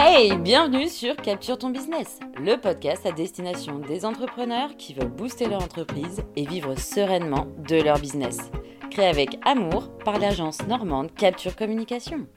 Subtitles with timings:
[0.00, 5.48] Hey, bienvenue sur Capture ton business, le podcast à destination des entrepreneurs qui veulent booster
[5.48, 8.38] leur entreprise et vivre sereinement de leur business.
[8.92, 12.28] Créé avec amour par l'agence normande Capture Communication.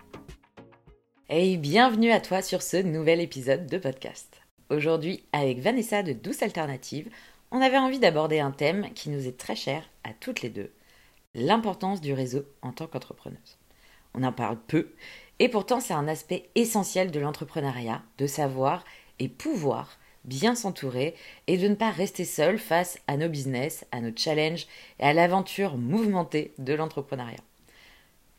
[1.30, 4.42] Hey, bienvenue à toi sur ce nouvel épisode de podcast.
[4.72, 7.12] Aujourd'hui, avec Vanessa de Douce Alternative,
[7.52, 10.72] on avait envie d'aborder un thème qui nous est très cher à toutes les deux,
[11.36, 13.60] l'importance du réseau en tant qu'entrepreneuse.
[14.16, 14.96] On en parle peu,
[15.42, 18.86] et pourtant c'est un aspect essentiel de l'entrepreneuriat, de savoir
[19.18, 21.16] et pouvoir bien s'entourer
[21.48, 24.68] et de ne pas rester seul face à nos business, à nos challenges
[25.00, 27.40] et à l'aventure mouvementée de l'entrepreneuriat.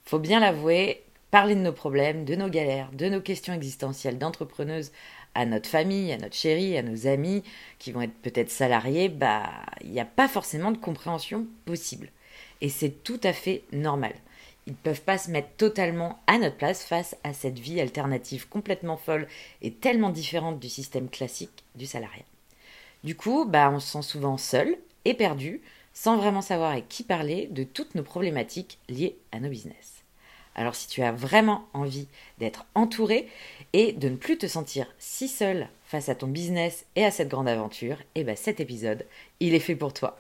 [0.04, 1.02] Faut bien l'avouer,
[1.32, 4.92] parler de nos problèmes, de nos galères, de nos questions existentielles d'entrepreneuse
[5.34, 7.42] à notre famille, à notre chérie, à nos amis
[7.80, 9.50] qui vont être peut-être salariés, bah
[9.80, 12.12] il n'y a pas forcément de compréhension possible.
[12.60, 14.14] Et c'est tout à fait normal.
[14.66, 18.48] Ils ne peuvent pas se mettre totalement à notre place face à cette vie alternative
[18.48, 19.26] complètement folle
[19.60, 22.24] et tellement différente du système classique du salariat.
[23.02, 25.60] Du coup, bah, on se sent souvent seul et perdu,
[25.92, 30.02] sans vraiment savoir avec qui parler de toutes nos problématiques liées à nos business.
[30.54, 33.28] Alors si tu as vraiment envie d'être entouré
[33.72, 37.28] et de ne plus te sentir si seul face à ton business et à cette
[37.28, 39.06] grande aventure, et eh ben cet épisode,
[39.40, 40.18] il est fait pour toi.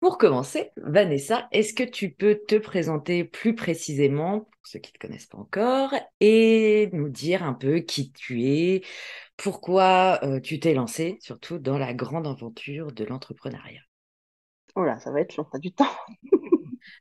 [0.00, 4.98] Pour commencer, Vanessa, est-ce que tu peux te présenter plus précisément, pour ceux qui ne
[4.98, 8.82] te connaissent pas encore, et nous dire un peu qui tu es,
[9.36, 13.82] pourquoi euh, tu t'es lancée, surtout dans la grande aventure de l'entrepreneuriat?
[14.76, 15.90] Oh là, ça va être long, t'as du temps.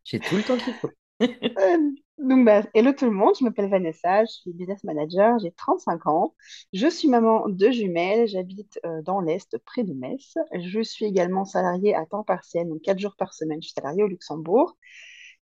[0.03, 0.91] J'ai tout le temps qu'il faut.
[1.21, 1.77] Euh,
[2.19, 6.05] donc, bah, hello tout le monde, je m'appelle Vanessa, je suis business manager, j'ai 35
[6.07, 6.35] ans.
[6.73, 10.35] Je suis maman de jumelles, j'habite euh, dans l'Est, près de Metz.
[10.53, 14.03] Je suis également salariée à temps partiel, donc 4 jours par semaine, je suis salariée
[14.03, 14.77] au Luxembourg.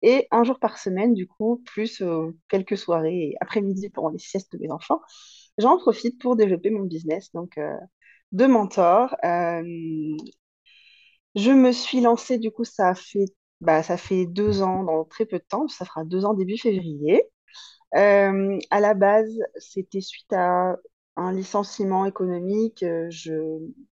[0.04, 4.20] Et un jour par semaine, du coup, plus euh, quelques soirées et après-midi pendant les
[4.20, 5.02] siestes de mes enfants,
[5.58, 7.60] j'en profite pour développer mon business, donc
[8.34, 9.16] de mentor.
[11.36, 13.26] je me suis lancée, du coup, ça a fait
[13.64, 16.58] bah, ça fait deux ans dans très peu de temps, ça fera deux ans début
[16.58, 17.24] février.
[17.96, 20.78] Euh, à la base, c'était suite à
[21.18, 22.84] un licenciement économique.
[22.84, 23.34] Euh, je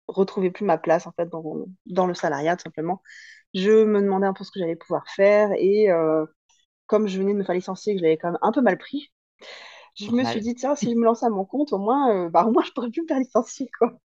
[0.08, 3.02] retrouvais plus ma place en fait dans, dans le salariat, tout simplement.
[3.54, 6.26] Je me demandais un peu ce que j'allais pouvoir faire et euh,
[6.88, 8.78] comme je venais de me faire licencier, que je l'avais quand même un peu mal
[8.78, 9.14] pris,
[9.96, 12.46] je me suis dit tiens, si je me lançais à mon compte, au moins, bah,
[12.48, 14.00] au moins je pourrais plus me faire licencier quoi.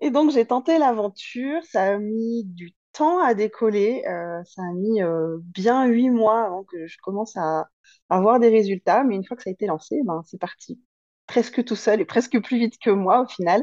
[0.00, 1.62] Et donc j'ai tenté l'aventure.
[1.64, 2.72] Ça a mis du
[3.06, 4.04] à décoller.
[4.06, 7.68] Euh, ça a mis euh, bien huit mois avant que je commence à
[8.08, 9.04] avoir des résultats.
[9.04, 10.80] Mais une fois que ça a été lancé, ben, c'est parti.
[11.26, 13.62] Presque tout seul et presque plus vite que moi au final.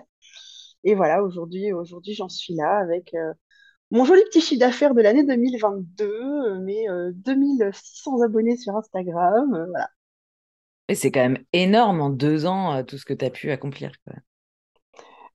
[0.84, 3.34] Et voilà, aujourd'hui, aujourd'hui j'en suis là avec euh,
[3.91, 9.50] mon joli petit chiffre d'affaires de l'année 2022, mes 2600 abonnés sur Instagram.
[9.69, 9.90] voilà.
[10.94, 13.91] C'est quand même énorme en deux ans tout ce que tu as pu accomplir.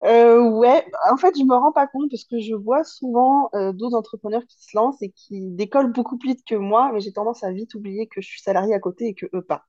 [0.04, 3.72] Euh, ouais, en fait, je me rends pas compte parce que je vois souvent euh,
[3.72, 7.12] d'autres entrepreneurs qui se lancent et qui décollent beaucoup plus vite que moi, mais j'ai
[7.12, 9.66] tendance à vite oublier que je suis salarié à côté et que eux pas.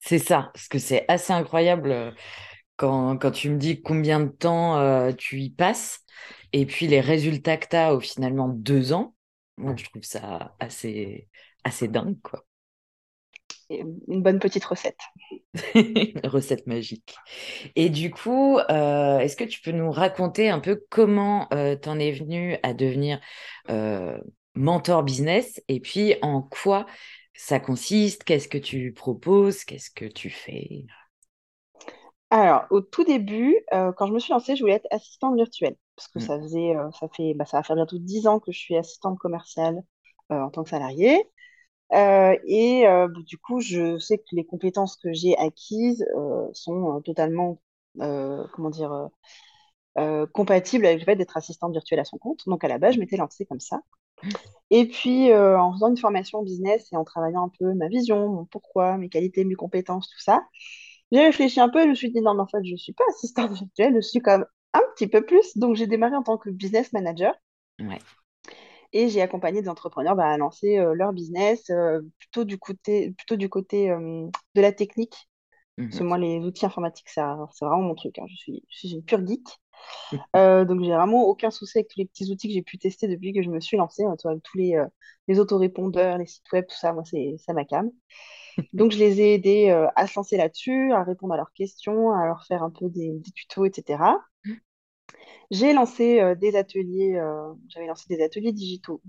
[0.00, 2.10] C'est ça, parce que c'est assez incroyable euh,
[2.76, 6.00] quand, quand, tu me dis combien de temps tu y passes
[6.52, 9.14] et puis les résultats que tu as au finalement deux ans.
[9.56, 11.28] Moi, je trouve ça assez,
[11.64, 12.44] assez dingue, quoi
[13.70, 14.98] une bonne petite recette.
[16.24, 17.16] recette magique.
[17.76, 21.88] Et du coup, euh, est-ce que tu peux nous raconter un peu comment euh, tu
[21.88, 23.20] en es venu à devenir
[23.68, 24.18] euh,
[24.54, 26.86] mentor business et puis en quoi
[27.32, 30.84] ça consiste, qu'est-ce que tu proposes, qu'est-ce que tu fais?
[32.28, 36.08] Alors, au tout début, quand je me suis lancée, je voulais être assistante virtuelle parce
[36.08, 36.22] que mmh.
[36.22, 39.18] ça faisait, ça fait, bah, ça va faire bientôt 10 ans que je suis assistante
[39.18, 39.82] commerciale
[40.28, 41.24] en tant que salariée.
[41.92, 47.00] Euh, et euh, du coup, je sais que les compétences que j'ai acquises euh, sont
[47.02, 47.60] totalement,
[47.98, 49.08] comment dire,
[50.32, 52.42] compatibles avec le fait d'être assistante virtuelle à son compte.
[52.46, 53.80] Donc à la base, je m'étais lancée comme ça.
[54.70, 58.44] Et puis, en faisant une formation business et en travaillant un peu ma vision, mon
[58.44, 60.44] pourquoi, mes qualités, mes compétences, tout ça,
[61.12, 62.76] j'ai réfléchi un peu et je me suis dit, non, mais en fait, je ne
[62.76, 65.56] suis pas assistante virtuelle, je suis même un petit peu plus.
[65.56, 67.34] Donc, j'ai démarré en tant que business manager.
[67.80, 67.98] Ouais.
[68.92, 73.12] Et j'ai accompagné des entrepreneurs bah, à lancer euh, leur business euh, plutôt du côté,
[73.12, 75.28] plutôt du côté euh, de la technique.
[75.76, 78.18] Parce que mmh moi, les outils informatiques, c'est vraiment mon truc.
[78.18, 78.26] Hein.
[78.28, 79.46] Je, suis, je suis une pure geek.
[80.34, 83.32] donc, j'ai vraiment aucun souci avec tous les petits outils que j'ai pu tester depuis
[83.32, 84.04] que je me suis lancée.
[84.04, 84.78] Hein, tous les,
[85.26, 87.90] les autorépondeurs, les sites web, tout ça, moi, c'est ça ma cam.
[88.74, 92.26] Donc, je les ai aidés à se lancer là-dessus, à répondre à leurs questions, à
[92.26, 94.18] leur faire un peu des, des tutos, etc.
[95.50, 99.02] J'ai lancé euh, des ateliers, euh, j'avais lancé des ateliers digitaux,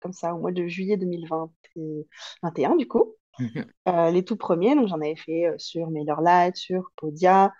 [0.00, 3.14] comme ça, au mois de juillet 2021 du coup.
[3.38, 4.12] Mhm.
[4.12, 7.52] les tout premiers, donc j'en avais fait sur MailerLite, sur Podia.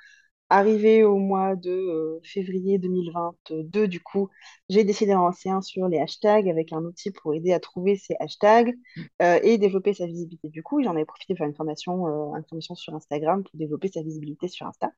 [0.50, 4.28] Arrivé au mois de février 2022, du coup,
[4.68, 7.96] j'ai décidé d'en lancer un sur les hashtags avec un outil pour aider à trouver
[7.96, 8.74] ces hashtags
[9.20, 10.50] et développer sa visibilité.
[10.50, 13.88] Du coup, j'en ai profité pour faire une formation, une formation sur Instagram pour développer
[13.88, 14.90] sa visibilité sur Insta,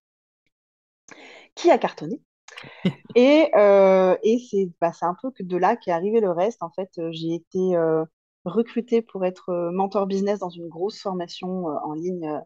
[1.54, 2.20] qui a cartonné.
[3.14, 6.62] Et, euh, et c'est bah, un peu que de là qu'est arrivé le reste.
[6.62, 8.04] En fait, euh, j'ai été euh,
[8.44, 12.40] recrutée pour être mentor business dans une grosse formation en ligne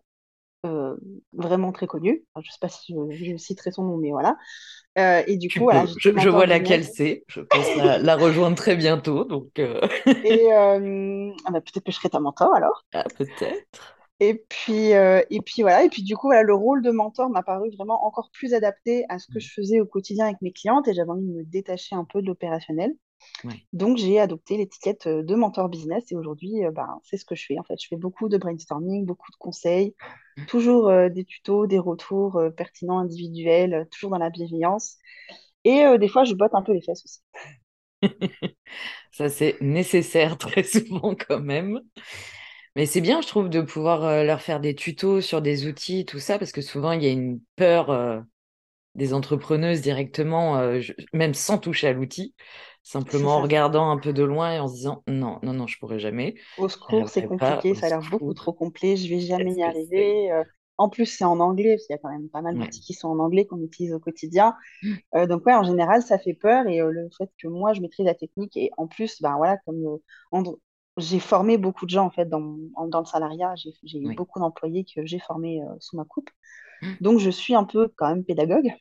[1.32, 2.25] vraiment très connue.
[2.37, 4.37] je ne sais pas si je, citerai son nom, mais voilà.
[5.26, 7.25] et du coup, voilà, je, vois laquelle c'est.
[7.28, 9.25] Je pense la, rejoindre très bientôt.
[9.25, 10.78] Donc, Et ah
[11.50, 12.84] bah, peut-être que je serai ta mentor alors.
[12.93, 13.98] Ah, peut-être.
[14.20, 17.31] Et puis, euh, et puis voilà, et puis du coup, voilà, le rôle de mentor
[17.31, 20.53] m'a paru vraiment encore plus adapté à ce que je faisais au quotidien avec mes
[20.53, 22.93] clientes et j'avais envie de me détacher un peu de l'opérationnel.
[23.73, 27.37] Donc, j'ai adopté l'étiquette euh, de mentor business et aujourd'hui, euh, ben, c'est ce que
[27.37, 27.59] je fais.
[27.59, 29.94] En fait, je fais beaucoup de brainstorming, beaucoup de conseils,
[30.37, 30.47] mmh.
[30.47, 34.97] toujours des tutos, des retours pertinents, individuels, toujours dans la bienveillance.
[35.64, 37.21] Et des fois, je botte un peu les fesses aussi.
[39.12, 41.81] Ça, c'est nécessaire très souvent quand même.
[42.78, 46.04] Mais c'est bien, je trouve, de pouvoir euh, leur faire des tutos sur des outils,
[46.04, 48.20] tout ça, parce que souvent, il y a une peur euh,
[48.94, 50.80] des entrepreneuses directement, euh,
[51.12, 52.36] même sans toucher à l'outil,
[52.84, 55.76] simplement en regardant un peu de loin et en se disant non, non, non, je
[55.80, 56.36] pourrais jamais.
[56.56, 60.30] Au secours, c'est compliqué, ça a l'air beaucoup trop complet, je vais jamais y arriver.
[60.80, 62.94] En plus, c'est en anglais, parce qu'il y a quand même pas mal d'outils qui
[62.94, 64.54] sont en anglais qu'on utilise au quotidien.
[65.12, 66.69] Donc, ouais, en général, ça fait peur.
[66.69, 69.98] Et le fait que moi, je maîtrise la technique, et en plus, ben, voilà, comme
[70.99, 72.56] j'ai formé beaucoup de gens en fait dans,
[72.89, 73.55] dans le salariat.
[73.56, 76.31] J'ai eu beaucoup d'employés que j'ai formés euh, sous ma coupe.
[76.83, 76.93] Mmh.
[77.00, 78.73] Donc je suis un peu quand même pédagogue.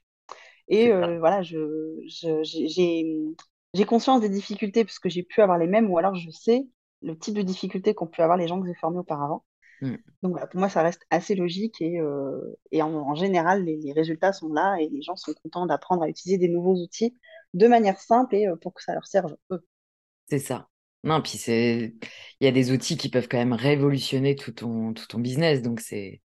[0.67, 1.57] Et euh, voilà, je,
[2.05, 6.67] j'ai conscience des difficultés parce que j'ai pu avoir les mêmes ou alors je sais
[7.01, 9.45] le type de difficultés qu'ont pu avoir les gens que j'ai formés auparavant.
[9.81, 9.95] Mmh.
[10.23, 13.93] Donc voilà, pour moi, ça reste assez logique et, euh, et en, général, les, les,
[13.93, 17.15] résultats sont là et les gens sont contents d'apprendre à utiliser des nouveaux outils
[17.53, 19.63] de manière simple et pour que ça leur serve eux.
[20.27, 20.67] C'est ça.
[21.03, 21.93] Non, puis c'est,
[22.39, 25.61] il y a des outils qui peuvent quand même révolutionner tout ton, tout ton business,
[25.61, 26.21] donc c'est,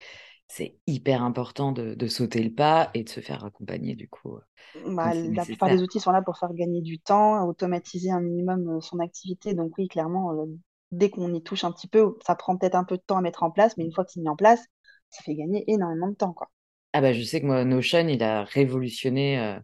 [0.48, 4.38] c'est hyper important de, sauter le pas et de se faire accompagner du coup.
[4.86, 8.76] Bah, la plupart des outils sont là pour faire gagner du temps, automatiser un minimum
[8.76, 9.54] euh, son activité.
[9.54, 10.46] Donc oui, clairement, euh,
[10.90, 13.22] dès qu'on y touche un petit peu, ça prend peut-être un peu de temps à
[13.22, 14.60] mettre en place, mais une fois qu'il est mis en place,
[15.08, 16.50] ça fait gagner énormément de temps, quoi.
[16.92, 19.58] Ah bah je sais que moi, Notion, il a révolutionné euh,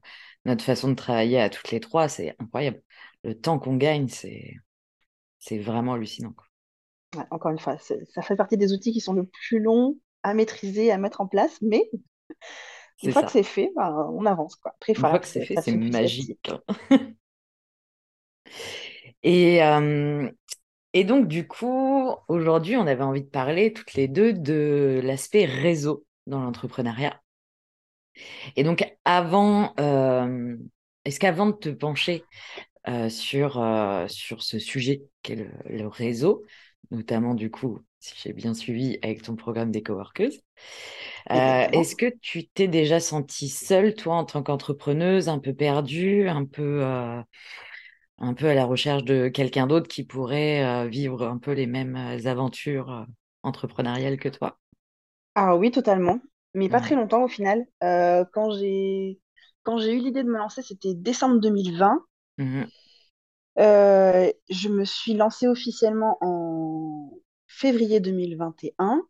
[0.46, 2.08] notre façon de travailler à toutes les trois.
[2.08, 2.80] C'est incroyable.
[3.24, 4.54] Le temps qu'on gagne, c'est
[5.48, 6.34] c'est vraiment hallucinant.
[7.30, 10.92] encore une fois, ça fait partie des outils qui sont le plus longs à maîtriser,
[10.92, 11.90] à mettre en place, mais
[13.02, 14.56] une fois que c'est fait, bah, on avance.
[14.56, 14.72] Quoi.
[14.74, 16.50] Après, une fois que c'est fait, c'est magique.
[19.22, 19.60] et,
[20.92, 25.46] et donc, du coup, aujourd'hui, on avait envie de parler toutes les deux de l'aspect
[25.46, 27.22] réseau dans l'entrepreneuriat.
[28.56, 29.74] Et donc, avant,
[31.04, 32.24] est-ce qu'avant de te pencher
[33.08, 36.44] sur, euh, sur ce sujet qu'est le, réseau,
[36.90, 40.32] notamment du coup, si j'ai bien suivi avec ton programme des coworkers.
[41.30, 46.28] Euh, est-ce que tu t'es déjà sentie seule, toi, en tant qu'entrepreneuse, un peu perdue,
[46.28, 51.52] un peu, un peu à la recherche de quelqu'un d'autre qui pourrait vivre un peu
[51.52, 53.06] les mêmes aventures
[53.42, 54.58] entrepreneuriales que toi?
[55.34, 56.20] Ah oui, totalement.
[56.54, 57.66] Mais pas très longtemps au final.
[57.80, 59.20] quand j'ai
[59.68, 62.00] quand j'ai eu l'idée de me lancer, c'était décembre 2020.
[62.38, 62.64] Mmh
[63.58, 67.10] euh, je me suis lancée officiellement en
[67.48, 69.02] février 2021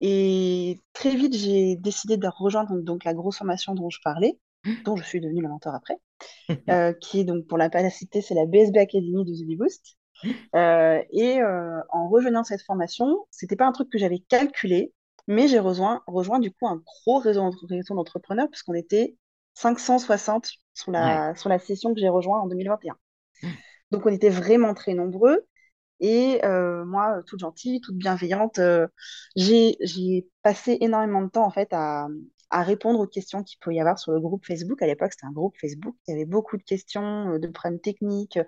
[0.00, 4.82] et très vite j'ai décidé de rejoindre donc la grosse formation dont je parlais, mmh.
[4.84, 5.98] dont je suis devenue le mentor après,
[6.68, 9.96] euh, qui est donc pour la capacité, c'est la BSB Academy de The Boost.
[10.24, 10.30] Mmh.
[10.56, 14.92] Euh, et en rejoignant cette formation, c'était pas un truc que j'avais calculé,
[15.28, 17.48] mais j'ai rejoint, rejoint du coup un gros réseau,
[17.90, 19.16] d'entrepreneurs puisqu'on était
[19.56, 22.96] 560 sur la, sur la session que j'ai rejoint en 2021.
[23.42, 23.48] Mmh.
[23.90, 25.46] Donc on était vraiment très nombreux.
[26.00, 28.86] Et euh, moi, toute gentille, toute bienveillante, euh,
[29.34, 32.06] j'ai passé énormément de temps en fait à,
[32.52, 34.80] répondre aux questions qu'il peut y avoir sur le groupe Facebook.
[34.82, 35.96] À l'époque, c'était un groupe Facebook.
[36.06, 38.38] Il y avait beaucoup de questions, euh, de problèmes techniques.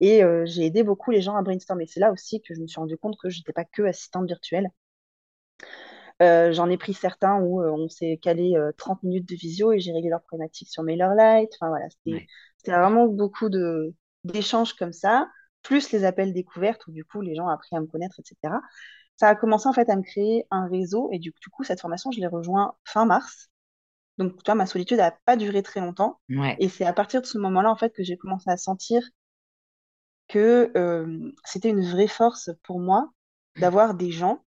[0.00, 1.86] Et j'ai aidé beaucoup les gens à brainstormer.
[1.86, 4.26] C'est là aussi que je me suis rendu compte que je n'étais pas que assistante
[4.26, 4.68] virtuelle.
[6.20, 10.10] J'en ai pris certains où on s'est calé 30 minutes de visio et j'ai réglé
[10.10, 11.50] leurs problématiques sur MailerLite.
[11.54, 13.48] Enfin voilà, c'était vraiment beaucoup
[14.24, 15.28] d'échanges comme ça,
[15.62, 18.54] plus les appels découvertes où du coup les gens ont appris à me connaître, etc.
[19.16, 22.10] Ça a commencé en fait à me créer un réseau et du, coup cette formation
[22.10, 23.50] je l'ai rejoint fin mars.
[24.16, 26.20] Donc tu vois, ma solitude n'a pas duré très longtemps.
[26.58, 29.02] Et c'est à partir de ce moment-là en fait que j'ai commencé à sentir
[30.28, 30.72] que
[31.44, 33.10] c'était une vraie force pour moi
[33.56, 34.44] d'avoir des gens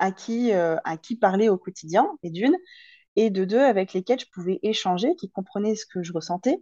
[0.00, 2.56] à qui, euh, à qui parler au quotidien, et d'une,
[3.16, 6.58] et de deux, avec lesquels je pouvais échanger, qui comprenaient ce que je ressentais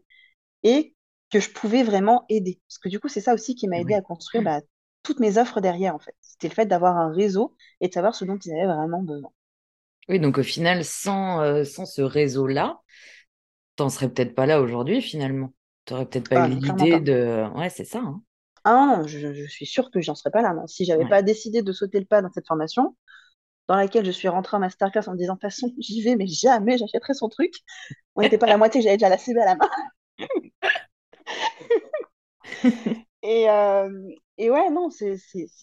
[0.63, 0.95] et
[1.31, 2.61] que je pouvais vraiment aider.
[2.69, 4.61] Parce que du coup, c'est ça aussi qui m'a aidé à construire bah,
[5.03, 6.15] toutes mes offres derrière, en fait.
[6.21, 9.31] C'était le fait d'avoir un réseau et de savoir ce dont ils avaient vraiment besoin.
[10.09, 12.81] Oui, donc au final, sans, euh, sans ce réseau-là,
[13.77, 15.55] t'en serais peut-être pas là aujourd'hui, finalement.
[15.87, 17.47] Tu n'aurais peut-être pas Ah, eu l'idée de...
[17.57, 18.01] Ouais, c'est ça.
[18.01, 18.23] hein.
[18.65, 20.53] Ah non, je, je suis sûre que j'en serais pas là.
[20.55, 20.67] non.
[20.67, 21.07] Si j'avais Ouais.
[21.07, 22.97] pas décidé de sauter le pas dans cette formation,
[23.69, 26.17] dans laquelle je suis rentrée en masterclass en me disant, de toute façon, j'y vais,
[26.17, 27.55] mais jamais j'achèterai son truc.
[28.17, 29.71] On n'était pas à la moitié, j'avais déjà la CB à la main.
[33.23, 33.91] Et, euh,
[34.39, 35.17] et ouais, non, c'est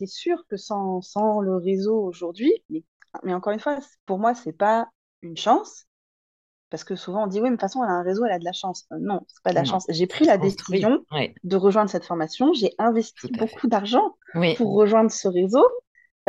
[0.06, 2.84] sûr que sans, sans le réseau aujourd'hui, mais,
[3.24, 4.88] mais encore une fois, pour moi, c'est pas
[5.22, 5.86] une chance,
[6.70, 8.34] parce que souvent on dit, oui, mais de toute façon, elle a un réseau, elle
[8.34, 8.86] a de la chance.
[8.94, 9.86] Euh, non, c'est pas de la Non, chance.
[9.90, 14.74] J'ai pris la décision Ouais, de rejoindre cette formation, j'ai investi beaucoup d'argent Oui, pour
[14.76, 15.66] rejoindre ce réseau,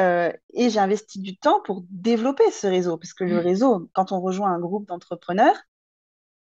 [0.00, 4.12] euh, et j'ai investi du temps pour développer ce réseau, parce que le réseau, quand
[4.12, 5.56] on rejoint un groupe d'entrepreneurs,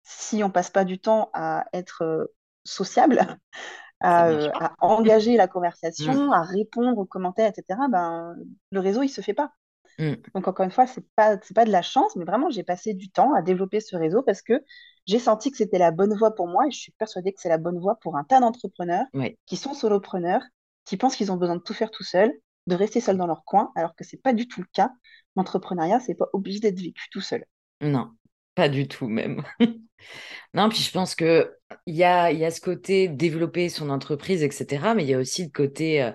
[0.03, 2.25] si on passe pas du temps à être euh,
[2.65, 3.19] sociable,
[4.01, 5.47] à, euh, à engager la
[5.97, 8.35] Mm, conversation, à répondre aux commentaires, etc., ben,
[8.71, 9.53] le réseau, il se fait pas.
[9.99, 12.93] mm, Donc, encore une fois, c'est pas, pas de la chance, mais vraiment, j'ai passé
[12.93, 14.63] du temps à développer ce réseau parce que
[15.05, 17.49] j'ai senti que c'était la bonne voie pour moi et je suis persuadée que c'est
[17.49, 19.05] la bonne voie pour un tas d'entrepreneurs
[19.45, 20.43] qui sont solopreneurs,
[20.85, 22.31] qui pensent qu'ils ont besoin de tout faire tout seuls,
[22.71, 24.91] de rester seuls dans leur coin, alors que c'est pas du tout le cas.
[25.35, 27.45] L'entrepreneuriat, c'est pas obligé d'être vécu tout seul.
[27.81, 28.11] Non,
[28.55, 29.43] pas du tout même.
[30.53, 34.43] Non, puis je pense que il y a, y a ce côté développer son entreprise,
[34.43, 34.95] etc.
[34.95, 36.11] Mais il y a aussi le côté euh,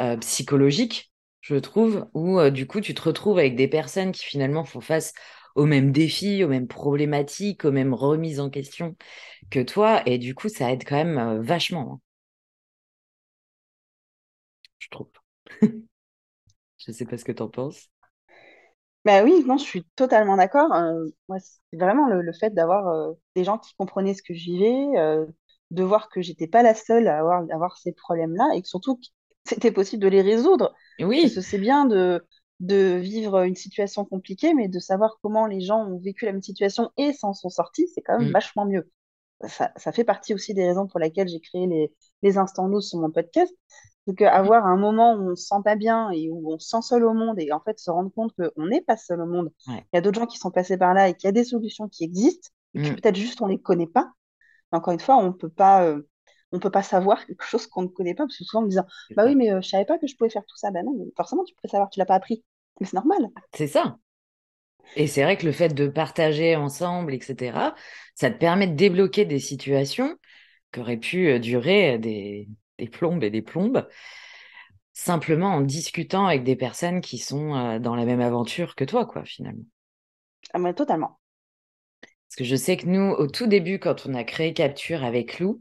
[0.00, 4.24] euh, psychologique, je trouve, où euh, du coup tu te retrouves avec des personnes qui
[4.24, 5.12] finalement font face
[5.56, 8.96] aux mêmes défis, aux mêmes problématiques, aux mêmes remises en question
[9.50, 10.02] que toi.
[10.06, 12.00] Et du coup, ça aide quand même vachement, hein,
[14.78, 15.17] je trouve.
[16.88, 17.88] Je sais pas ce que tu en penses.
[19.04, 20.72] Bah oui, non, je suis totalement d'accord.
[20.74, 24.34] Euh, moi, c'est vraiment le, le fait d'avoir euh, des gens qui comprenaient ce que
[24.34, 25.24] je vivais, euh,
[25.70, 28.68] de voir que j'étais pas la seule à avoir, à avoir ces problèmes-là et que
[28.68, 29.00] surtout
[29.44, 30.74] c'était possible de les résoudre.
[31.00, 32.26] Oui, c'est bien de,
[32.60, 36.42] de vivre une situation compliquée, mais de savoir comment les gens ont vécu la même
[36.42, 38.90] situation et s'en sont sortis, c'est quand même mm, vachement mieux.
[39.48, 41.92] Ça, ça fait partie aussi des raisons pour lesquelles j'ai créé les,
[42.22, 43.52] les instants nous sur mon podcast.
[44.08, 46.80] C'est qu'avoir un moment où on se sent pas bien et où on se sent
[46.80, 49.52] seul au monde et en fait se rendre compte qu'on n'est pas seul au monde,
[49.66, 51.32] ouais, il y a d'autres gens qui sont passés par là et qu'il y a
[51.32, 54.10] des solutions qui existent et que mm, peut-être juste on les connaît pas.
[54.72, 56.08] Mais encore une fois, on peut pas, euh,
[56.52, 58.70] on peut pas savoir quelque chose qu'on ne connaît pas parce que souvent on me
[58.70, 60.70] dit c'est bah oui mais euh, je savais pas que je pouvais faire tout ça.
[60.70, 62.42] Ben non, mais forcément tu peux savoir, tu l'as pas appris.
[62.80, 63.28] Mais c'est normal.
[63.52, 63.98] C'est ça.
[64.96, 67.74] Et c'est vrai que le fait de partager ensemble, etc.,
[68.14, 70.16] ça te permet de débloquer des situations
[70.72, 72.48] qui auraient pu durer des,
[72.78, 73.86] des plombes et des plombes,
[74.92, 79.06] simplement en discutant avec des personnes qui sont euh, dans la même aventure que toi,
[79.06, 79.64] quoi, finalement.
[80.52, 81.18] Ah, mais totalement.
[82.28, 85.38] Parce que je sais que nous, au tout début, quand on a créé Capture avec
[85.40, 85.60] Lou,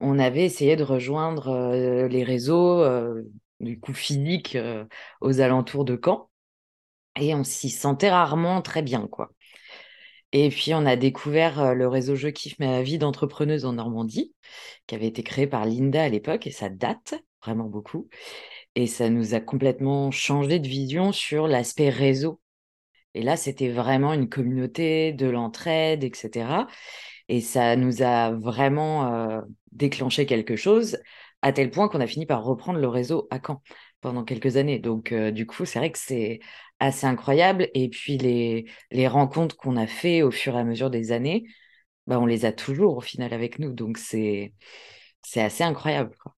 [0.00, 3.22] on avait essayé de rejoindre euh, les réseaux, euh,
[3.58, 4.84] du coup physiques, euh,
[5.20, 6.30] aux alentours de Caen,
[7.16, 9.33] et on s'y sentait rarement très bien, quoi.
[10.36, 14.34] Et puis, on a découvert le réseau Je kiffe ma vie d'entrepreneuse en Normandie,
[14.88, 18.08] qui avait été créé par Linda à l'époque, et ça date vraiment beaucoup.
[18.74, 22.40] Et ça nous a complètement changé de vision sur l'aspect réseau.
[23.14, 26.66] Et là, c'était vraiment une communauté de l'entraide, etc.
[27.28, 30.98] Et ça nous a vraiment déclenché quelque chose,
[31.42, 33.62] à tel point qu'on a fini par reprendre le réseau à Caen
[34.04, 34.78] pendant quelques années.
[34.78, 36.40] Donc, euh, du coup, c'est vrai que c'est
[36.80, 37.68] assez incroyable.
[37.74, 41.46] Et puis, les, les rencontres qu'on a fait au fur et à mesure des années,
[42.06, 43.72] bah, on les a toujours au final avec nous.
[43.72, 44.54] Donc, c'est,
[45.22, 46.34] c'est assez incroyable, quoi.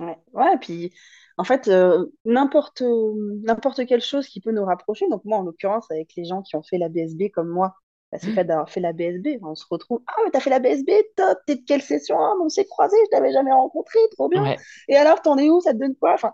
[0.00, 0.92] Ouais, ouais, et puis
[1.36, 5.88] en fait, euh, n'importe n'importe quelle chose qui peut nous rapprocher, donc moi en l'occurrence
[5.90, 7.74] avec les gens qui ont fait la BSB comme moi,
[8.10, 10.50] bah, c'est le fait d'avoir fait la BSB, on se retrouve, ah mais t'as fait
[10.50, 12.18] la BSB, top, t'es de quelle session?
[12.18, 14.42] Ah, mais on s'est croisés, je t'avais jamais rencontré, trop bien.
[14.42, 15.60] Ouais, Et alors, t'en es où?
[15.60, 16.14] Ça te donne quoi?
[16.14, 16.32] Enfin,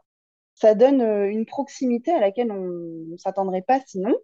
[0.61, 4.15] ça donne euh, une proximité à laquelle on ne s'attendrait pas sinon,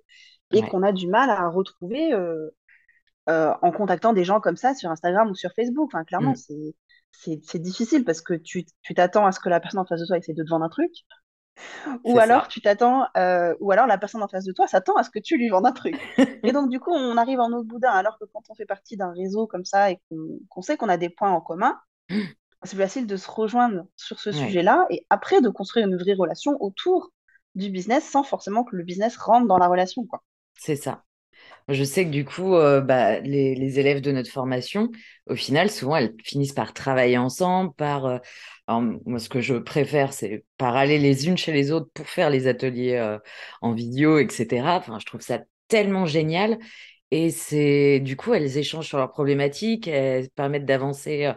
[0.53, 2.51] et ouais, qu'on a du mal à retrouver euh,
[3.29, 5.91] euh, en contactant des gens comme ça sur Instagram ou sur Facebook.
[5.93, 6.73] Enfin, clairement, mm,
[7.43, 10.19] c'est difficile parce que tu t'attends à ce que la personne en face de toi
[10.19, 10.93] essaie de te vendre un truc,
[12.05, 12.49] ou alors ça.
[12.49, 15.19] tu t'attends, euh, ou alors la personne en face de toi s'attend à ce que
[15.19, 15.97] tu lui vendes un truc.
[16.43, 18.97] Et donc, du coup, on arrive en autre boudin, alors que quand on fait partie
[18.97, 21.79] d'un réseau comme ça et qu'on qu'on sait qu'on a des points en commun,
[22.65, 25.97] c'est plus facile de se rejoindre sur ce Ouais, sujet-là et après de construire une
[25.97, 27.13] vraie relation autour
[27.55, 30.23] du business sans forcément que le business rentre dans la relation, quoi.
[30.59, 31.05] c'est ça.
[31.69, 34.91] Je sais que du coup, euh, bah, les, les élèves de notre formation,
[35.29, 38.07] au final, souvent, elles finissent par travailler ensemble, par...
[38.07, 38.19] euh,
[38.69, 42.09] alors, moi, ce que je préfère, c'est par aller les unes chez les autres pour
[42.09, 43.19] faire les ateliers euh,
[43.63, 44.77] en vidéo, etc.
[44.79, 46.59] Enfin, je trouve ça tellement génial.
[47.13, 51.33] Et c'est du coup, elles échangent sur leurs problématiques, elles permettent d'avancer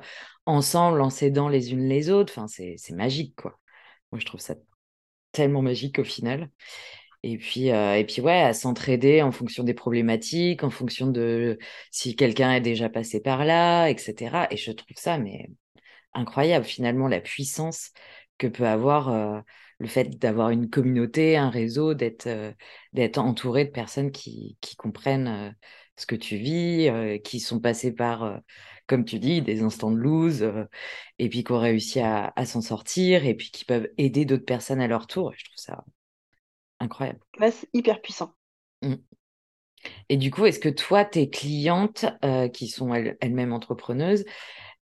[0.50, 2.34] ensemble en s'aidant les unes les autres.
[2.38, 3.60] Enfin, c'est magique, quoi.
[4.12, 4.56] Moi, je trouve ça
[5.32, 6.50] tellement magique au final.
[7.24, 11.58] Et puis, euh, et puis ouais, à s'entraider en fonction des problématiques, en fonction de
[11.92, 14.48] si quelqu'un est déjà passé par là, etc.
[14.52, 15.50] Et je trouve ça, mais
[16.14, 17.92] incroyable finalement, la puissance
[18.38, 19.42] que peut avoir euh,
[19.80, 22.54] le fait d'avoir une communauté, un réseau, d'être euh,
[22.94, 25.56] d'être entouré de personnes qui, qui comprennent
[25.98, 26.90] ce que tu vis,
[27.24, 28.40] qui sont passées par,
[28.90, 30.66] comme tu dis, des instants de lose, euh,
[31.20, 34.46] et puis qui ont réussi à, à s'en sortir, et puis qui peuvent aider d'autres
[34.46, 35.34] personnes à leur tour.
[35.34, 35.86] Et je trouve ça
[36.82, 37.20] incroyable.
[37.40, 38.36] Là, c'est hyper puissant.
[38.84, 38.96] Mm.
[40.10, 44.26] Et du coup, est-ce que toi, tes clientes, euh, qui sont elles- elles-mêmes entrepreneuses,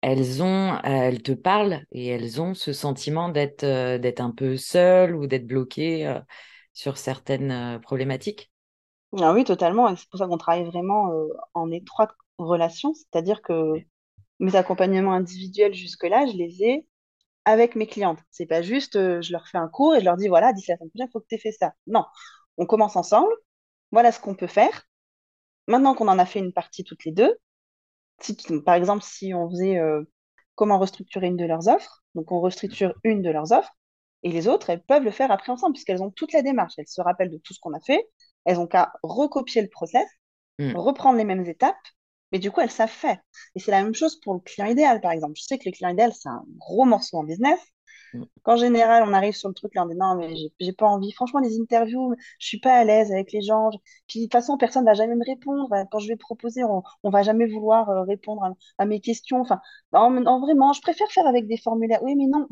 [0.03, 4.57] elles ont, elles te parlent et elles ont ce sentiment d'être euh, d'être un peu
[4.57, 6.21] seules ou d'être bloquées
[6.75, 8.51] sur certaines problématiques?
[9.21, 9.89] Ah oui, totalement.
[9.89, 12.93] Et c'est pour ça qu'on travaille vraiment euh, en étroite relation.
[12.95, 13.81] C'est-à-dire que
[14.41, 16.87] mes accompagnements individuels jusque-là, je les ai
[17.45, 18.21] avec mes clientes.
[18.31, 20.71] C'est pas juste, euh, je leur fais un cours et je leur dis, voilà, d'ici
[20.71, 21.75] la semaine prochaine, il faut que tu aies fait ça.
[21.87, 22.05] Non,
[22.59, 23.33] on commence ensemble.
[23.93, 24.85] Voilà ce qu'on peut faire.
[25.69, 27.37] Maintenant qu'on en a fait une partie toutes les deux,
[28.21, 30.03] si, par exemple, si on faisait euh,
[30.55, 33.73] comment restructurer une de leurs offres, donc on restructure une de leurs offres,
[34.23, 36.75] et les autres, elles peuvent le faire après ensemble, puisqu'elles ont toute la démarche.
[36.79, 38.09] Elles se rappellent de tout ce qu'on a fait.
[38.45, 40.07] Elles ont qu'à recopier le process,
[40.59, 40.75] Mm.
[40.75, 41.77] reprendre les mêmes étapes,
[42.33, 43.19] mais du coup, elles savent faire.
[43.55, 45.35] Et c'est la même chose pour le client idéal, par exemple.
[45.37, 47.61] Je sais que le client idéal, c'est un gros morceau en business.
[48.13, 48.25] Mm.
[48.43, 51.13] Qu'en général, on arrive sur le truc là, on dit non, mais j'ai pas envie.
[51.13, 53.71] Franchement, les interviews, je suis pas à l'aise avec les gens.
[54.09, 55.69] Puis de toute façon, personne va jamais me répondre.
[55.91, 59.41] Quand je vais proposer, on, on va jamais vouloir euh, répondre à, à mes questions.
[59.41, 59.61] Enfin,
[59.93, 62.03] mais non, vraiment, je préfère faire avec des formulaires.
[62.03, 62.47] Oui, mais non.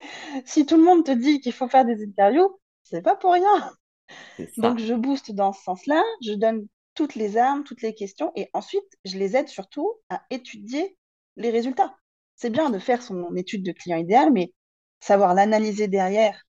[0.46, 3.72] Si tout le monde te dit qu'il faut faire des interviews, c'est pas pour rien.
[4.56, 6.02] Donc, je booste dans ce sens-là.
[6.22, 10.22] Je donne toutes les armes, toutes les questions, et ensuite, je les aide surtout à
[10.30, 10.96] étudier
[11.36, 11.96] les résultats.
[12.36, 14.52] C'est bien de faire son étude de client idéal, mais
[15.00, 16.42] savoir l'analyser derrière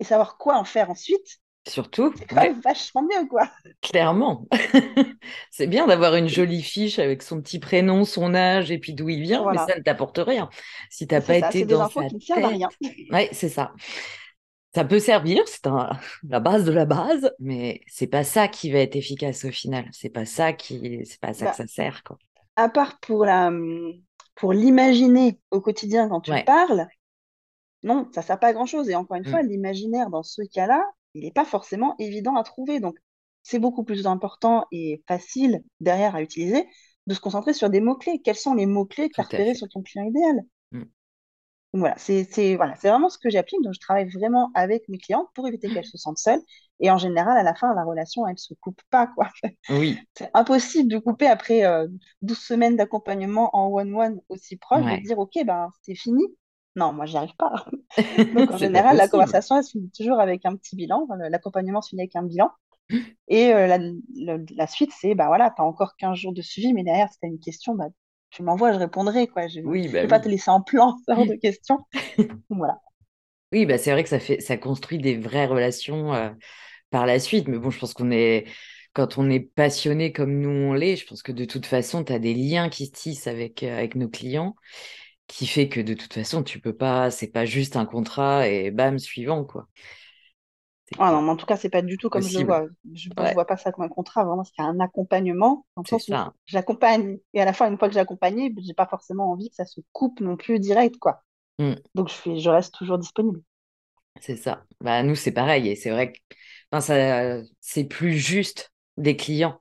[0.00, 3.50] et savoir quoi en faire ensuite, Surtout, c'est quand ouais, même vachement mieux, quoi.
[3.82, 4.46] clairement.
[5.50, 9.08] C'est bien d'avoir une jolie fiche avec son petit prénom, son âge et puis d'où
[9.08, 10.50] il vient, mais ça ne t'apporte rien.
[10.90, 12.68] Si t'as c'est pas ça, été c'est des dans infos sa qui tête, rien.
[13.10, 13.72] ouais, c'est ça.
[14.74, 15.66] Ça peut servir, c'est
[16.28, 19.88] la base de la base, mais c'est pas ça qui va être efficace au final.
[19.92, 22.18] C'est pas ça qui, c'est pas à ça que Bah, ça sert, quoi.
[22.56, 23.50] à part pour la,
[24.34, 26.44] pour l'imaginer au quotidien quand tu Ouais.
[26.44, 26.88] parles,
[27.82, 28.88] non, ça ne sert pas à grand-chose.
[28.90, 29.48] Et encore une fois, Mm.
[29.48, 30.82] l'imaginaire dans ce cas-là,
[31.14, 32.80] il n'est pas forcément évident à trouver.
[32.80, 32.96] Donc,
[33.42, 36.66] c'est beaucoup plus important et facile derrière à utiliser
[37.06, 38.20] de se concentrer sur des mots-clés.
[38.24, 40.42] Quels sont les mots-cles que tu as repérés sur ton client idéal?
[41.74, 43.60] Donc, voilà, c'est voilà, c'est vraiment ce que j'applique.
[43.62, 46.38] Donc, je travaille vraiment avec mes clientes pour éviter qu'elles se sentent seules.
[46.78, 49.28] Et en général, à la fin, la relation, elle ne se coupe pas, quoi.
[49.70, 51.88] Oui, C'est impossible de couper après euh,
[52.22, 55.00] 12 semaines d'accompagnement en one-one aussi proche, de ouais.
[55.00, 56.22] dire, OK, ben, c'est fini.
[56.76, 57.66] Non, moi, j'y arrive pas.
[58.36, 61.08] Donc, en général, la conversation, elle se finit toujours avec un petit bilan.
[61.28, 62.52] L'accompagnement se finit avec un bilan.
[63.26, 63.66] Et euh,
[64.56, 67.18] la, suite, c'est, bah voilà, tu as encore 15 jours de suivi, mais derrière, si
[67.18, 67.88] tu as une question, bah,
[68.34, 69.48] tu m'envoies, je répondrai, quoi.
[69.48, 71.78] Je ne Oui, bah vais pas te laisser en plan, ce genre de questions.
[72.50, 72.80] Donc, voilà.
[73.52, 76.30] Oui, bah c'est vrai que ça fait, ça construit des vraies relations euh,
[76.90, 77.48] par la suite.
[77.48, 78.46] Mais bon, je pense qu'on est,
[78.94, 82.12] quand on est passionné comme nous on l'est, je pense que de toute façon, tu
[82.12, 84.56] as des liens qui se tissent avec, euh, avec nos clients,
[85.28, 88.70] qui fait que de toute façon, tu peux pas, c'est pas juste un contrat et
[88.72, 89.68] bam, suivant, quoi.
[90.98, 92.46] Ah non, mais en tout cas, c'est pas du tout comme je le possible.
[92.46, 92.66] vois.
[92.92, 95.82] Je, moi, je Ouais, vois pas ça comme un contrat, vraiment, c'est un accompagnement, dans
[95.82, 97.18] le sens où j'accompagne.
[97.32, 99.64] Et à la fin, une fois que j'ai accompagné, j'ai pas forcément envie que ça
[99.66, 101.22] se coupe non plus direct, quoi.
[101.60, 103.42] Mm, Donc, je je reste toujours disponible.
[104.20, 104.64] c'est ça.
[104.80, 105.68] Bah, nous, c'est pareil.
[105.68, 106.18] Et c'est vrai que
[106.72, 109.60] enfin, ça, c'est plus juste des clients.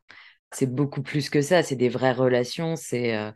[0.52, 1.63] C'est beaucoup plus que ça.
[1.63, 2.76] C'est des vraies relations.
[2.76, 3.32] C'est euh,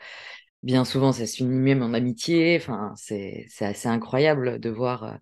[0.63, 2.57] bien souvent, ça se finit même en amitié.
[2.61, 5.13] Enfin, c'est, c'est assez incroyable de voir euh,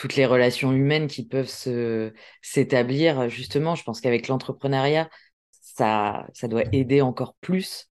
[0.00, 3.28] toutes les relations humaines qui peuvent se, s'établir.
[3.28, 5.10] Justement, je pense qu'avec l'entrepreneuriat,
[5.50, 7.90] ça, ça doit aider encore plus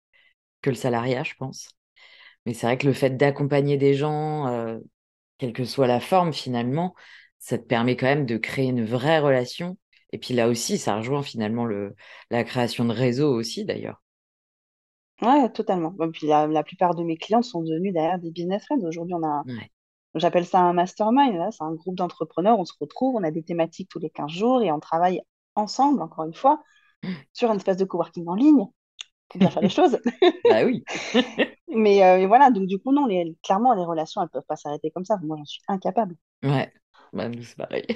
[0.62, 1.68] que le salariat, je pense.
[2.46, 4.78] Mais c'est vrai que le fait d'accompagner des gens, euh,
[5.38, 6.94] quelle que soit la forme finalement,
[7.38, 9.78] ça te permet quand même de créer une vraie relation.
[10.12, 11.96] Et puis là aussi, ça rejoint finalement le,
[12.30, 14.02] la création de réseaux aussi d'ailleurs.
[15.22, 15.94] Ouais, totalement.
[16.02, 18.84] Et puis, la, la plupart de mes clients sont devenus derrière des business friends.
[18.84, 19.70] Aujourd'hui, on a, Ouais.
[20.14, 21.50] J'appelle ça un mastermind, là.
[21.50, 22.58] C'est un groupe d'entrepreneurs.
[22.58, 25.20] On se retrouve, on a des thématiques tous les 15 jours et on travaille
[25.54, 26.62] ensemble, encore une fois.
[27.32, 28.66] sur un espace de coworking en ligne
[29.28, 29.98] pour bien faire les choses.
[30.48, 30.84] bah oui.
[31.68, 35.04] mais, voilà, donc du coup, non, les, clairement, les relations, elles peuvent pas s'arrêter comme
[35.04, 35.18] ça.
[35.22, 36.16] Moi, j'en suis incapable.
[36.42, 36.72] Ouais,
[37.12, 37.86] bah, c'est pareil.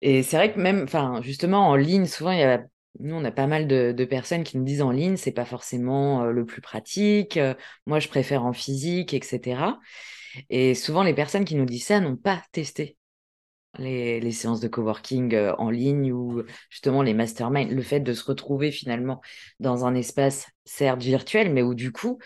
[0.00, 2.64] Et c'est vrai que même, enfin, justement, en ligne, souvent, il y a
[3.00, 6.24] nous, on a pas mal de, personnes qui nous disent en ligne, c'est pas forcément
[6.24, 7.38] le plus pratique.
[7.86, 9.78] moi, je préfère en physique, etc.
[10.50, 12.98] Et souvent, les personnes qui nous disent ça n'ont pas testé
[13.78, 17.74] les, séances de coworking en ligne ou justement les masterminds.
[17.74, 19.20] Le fait de se retrouver finalement
[19.60, 22.18] dans un espace, certes virtuel, mais où du coup,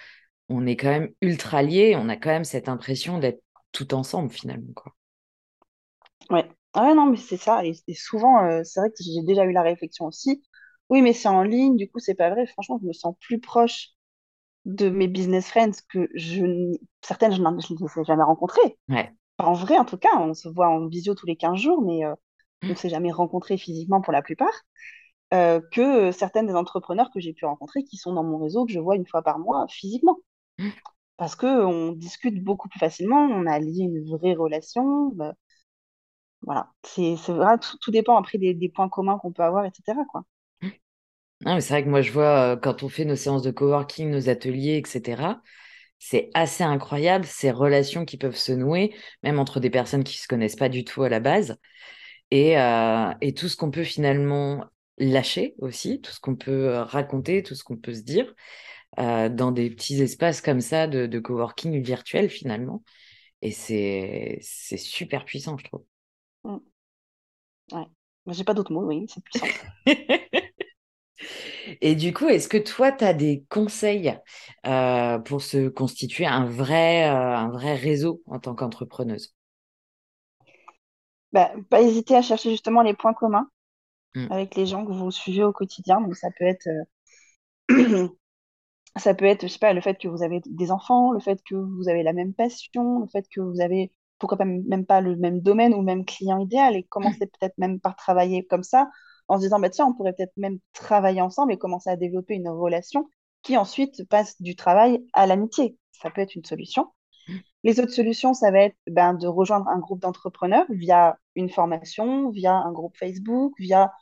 [0.49, 1.95] on est quand même ultra liés.
[1.97, 4.73] On a quand même cette impression d'être tout ensemble finalement.
[4.75, 4.95] Quoi.
[6.31, 6.49] Ouais.
[6.75, 7.65] Ah non, mais c'est ça.
[7.65, 10.43] Et, souvent, c'est vrai que j'ai déjà eu la réflexion aussi.
[10.88, 12.47] Oui, mais c'est en ligne, du coup, c'est pas vrai.
[12.47, 13.88] Franchement, je me sens plus proche
[14.64, 18.79] de mes business friends que je, certaines, je ne les ai jamais rencontrées.
[19.38, 22.05] En vrai, en tout cas, on se voit en visio tous les 15 jours, mais
[22.05, 22.14] euh,
[22.62, 22.77] on ne mmh.
[22.77, 24.53] s'est jamais rencontrés physiquement pour la plupart.
[25.35, 28.72] Euh, que certaines des entrepreneurs que j'ai pu rencontrer qui sont dans mon réseau, que
[28.72, 30.18] je vois une fois par mois physiquement.
[30.59, 30.68] Mmh.
[31.16, 35.09] Parce qu'on discute beaucoup plus facilement, on a lié une vraie relation.
[35.14, 35.35] Bah,
[36.42, 39.98] voilà, c'est vrai, tout, dépend après des, des points communs qu'on peut avoir, etc.
[40.11, 40.25] Quoi
[41.44, 44.76] c'est vrai que moi, je vois quand on fait nos séances de coworking, nos ateliers,
[44.85, 45.42] etc.,
[45.98, 50.22] c'est assez incroyable ces relations qui peuvent se nouer, même entre des personnes qui ne
[50.22, 51.57] se connaissent pas du tout à la base.
[52.33, 52.55] Et,
[53.20, 54.64] et tout ce qu'on peut finalement
[54.98, 58.35] lâcher aussi, tout ce qu'on peut raconter, tout ce qu'on peut se dire
[58.96, 62.83] dans des petits espaces comme ça de, de coworking virtuel finalement.
[63.42, 65.85] Et c'est super puissant, je trouve.
[66.44, 66.59] Mmh.
[67.72, 67.87] Ouais.
[68.28, 69.46] J'ai pas d'autres mots, oui, c'est puissant.
[71.81, 74.16] Et du coup, est-ce que toi, tu as des conseils
[74.66, 79.35] euh, pour se constituer un vrai, euh, un vrai réseau en tant qu'entrepreneuse?
[81.33, 83.48] Bah, Pas hésiter à chercher justement les points communs
[84.14, 84.27] mmh.
[84.31, 86.01] avec les gens que vous suivez au quotidien.
[86.01, 86.68] Donc, ça peut être,
[87.70, 88.09] euh,
[88.96, 91.40] ça peut être, je sais pas, le fait que vous avez des enfants, le fait
[91.48, 95.01] que vous avez la même passion, le fait que vous avez, pourquoi pas même pas
[95.01, 98.62] le même domaine ou le même client idéal et commencer peut-être même par travailler comme
[98.62, 98.88] ça
[99.29, 102.35] en se disant, bah, tiens, on pourrait peut-être même travailler ensemble et commencer à développer
[102.35, 103.09] une relation
[103.43, 105.77] qui ensuite passe du travail à l'amitié.
[105.93, 106.89] Ça peut être une solution.
[107.29, 107.35] Mmh.
[107.65, 112.31] Les autres solutions, ça va être ben, de rejoindre un groupe d'entrepreneurs via une formation,
[112.31, 113.93] via un groupe Facebook, via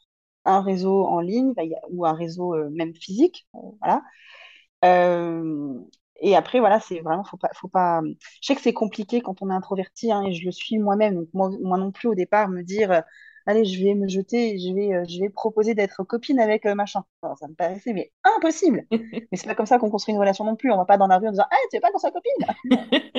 [0.45, 1.55] un réseau en ligne
[1.91, 3.47] ou un réseau euh, même physique.
[3.55, 4.03] Euh, voilà.
[4.85, 5.79] Euh,
[6.21, 8.03] et après, voilà, c'est vraiment, faut pas, faut pas.
[8.43, 11.15] Je sais que c'est compliqué quand on est introverti, hein, et je le suis moi-même.
[11.17, 13.03] Donc moi, moi non plus au départ, me dire,
[13.47, 16.75] allez, je vais me jeter, je vais, euh, je vais proposer d'être copine avec euh,
[16.75, 17.05] machin.
[17.23, 18.87] ça me paraissait mais impossible.
[18.91, 20.71] mais c'est pas comme ça qu'on construit une relation non plus.
[20.73, 22.73] On va pas dans la rue en disant, ah, tu veux pas qu'on soit copine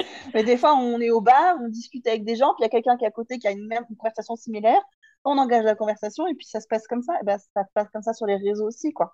[0.34, 2.65] Mais des fois, on est au bar, on discute avec des gens, puis il y
[2.65, 4.81] a quelqu'un qui est à côté qui a une même conversation similaire.
[5.23, 7.13] On engage la conversation et puis ça se passe comme ça.
[7.21, 9.13] Et ben, ça se passe comme ça sur les réseaux aussi, quoi.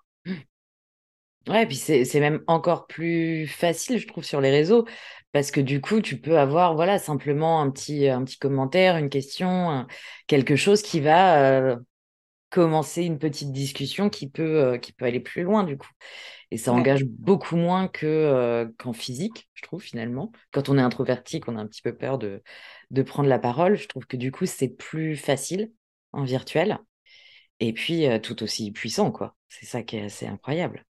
[1.48, 4.86] Ouais, et puis c'est même encore plus facile, je trouve, sur les réseaux,
[5.32, 9.08] parce que du coup, tu peux avoir, voilà, simplement un petit, un petit commentaire, une
[9.08, 9.86] question,
[10.26, 11.76] quelque chose qui va euh,
[12.50, 15.88] commencer une petite discussion qui peut, euh, qui peut aller plus loin, du coup.
[16.50, 20.32] Et ça engage beaucoup moins que, euh, qu'en physique, je trouve, finalement.
[20.52, 22.42] Quand on est introverti, qu'on a un petit peu peur de,
[22.90, 25.72] de prendre la parole, je trouve que du coup, c'est plus facile
[26.12, 26.78] en virtuel.
[27.60, 29.36] Et puis, tout aussi puissant, quoi.
[29.48, 30.86] C'est ça qui est assez incroyable.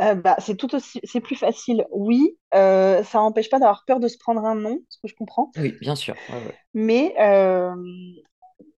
[0.00, 2.36] Euh, bah, c'est tout aussi, c'est plus facile, oui.
[2.54, 5.50] Euh, ça n'empêche pas d'avoir peur de se prendre un nom, ce que je comprends.
[5.56, 6.14] Oui, bien sûr.
[6.72, 7.74] Mais, euh,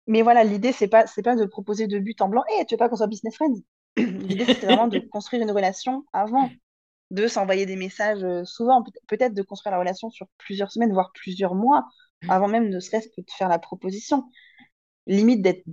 [0.07, 2.43] mais voilà, l'idée, c'est pas, c'est pas de proposer de but en blanc.
[2.59, 3.61] et tu veux pas qu'on soit business friends?
[3.97, 6.51] L'idée, c'est vraiment de construire une relation avant
[7.11, 11.57] de s'envoyer des messages souvent, peut-être de construire la relation sur plusieurs semaines, voire plusieurs
[11.57, 11.85] mois,
[12.23, 12.31] mmh.
[12.31, 14.25] avant même ne serait-ce que de faire la proposition.
[15.07, 15.65] Limite d'être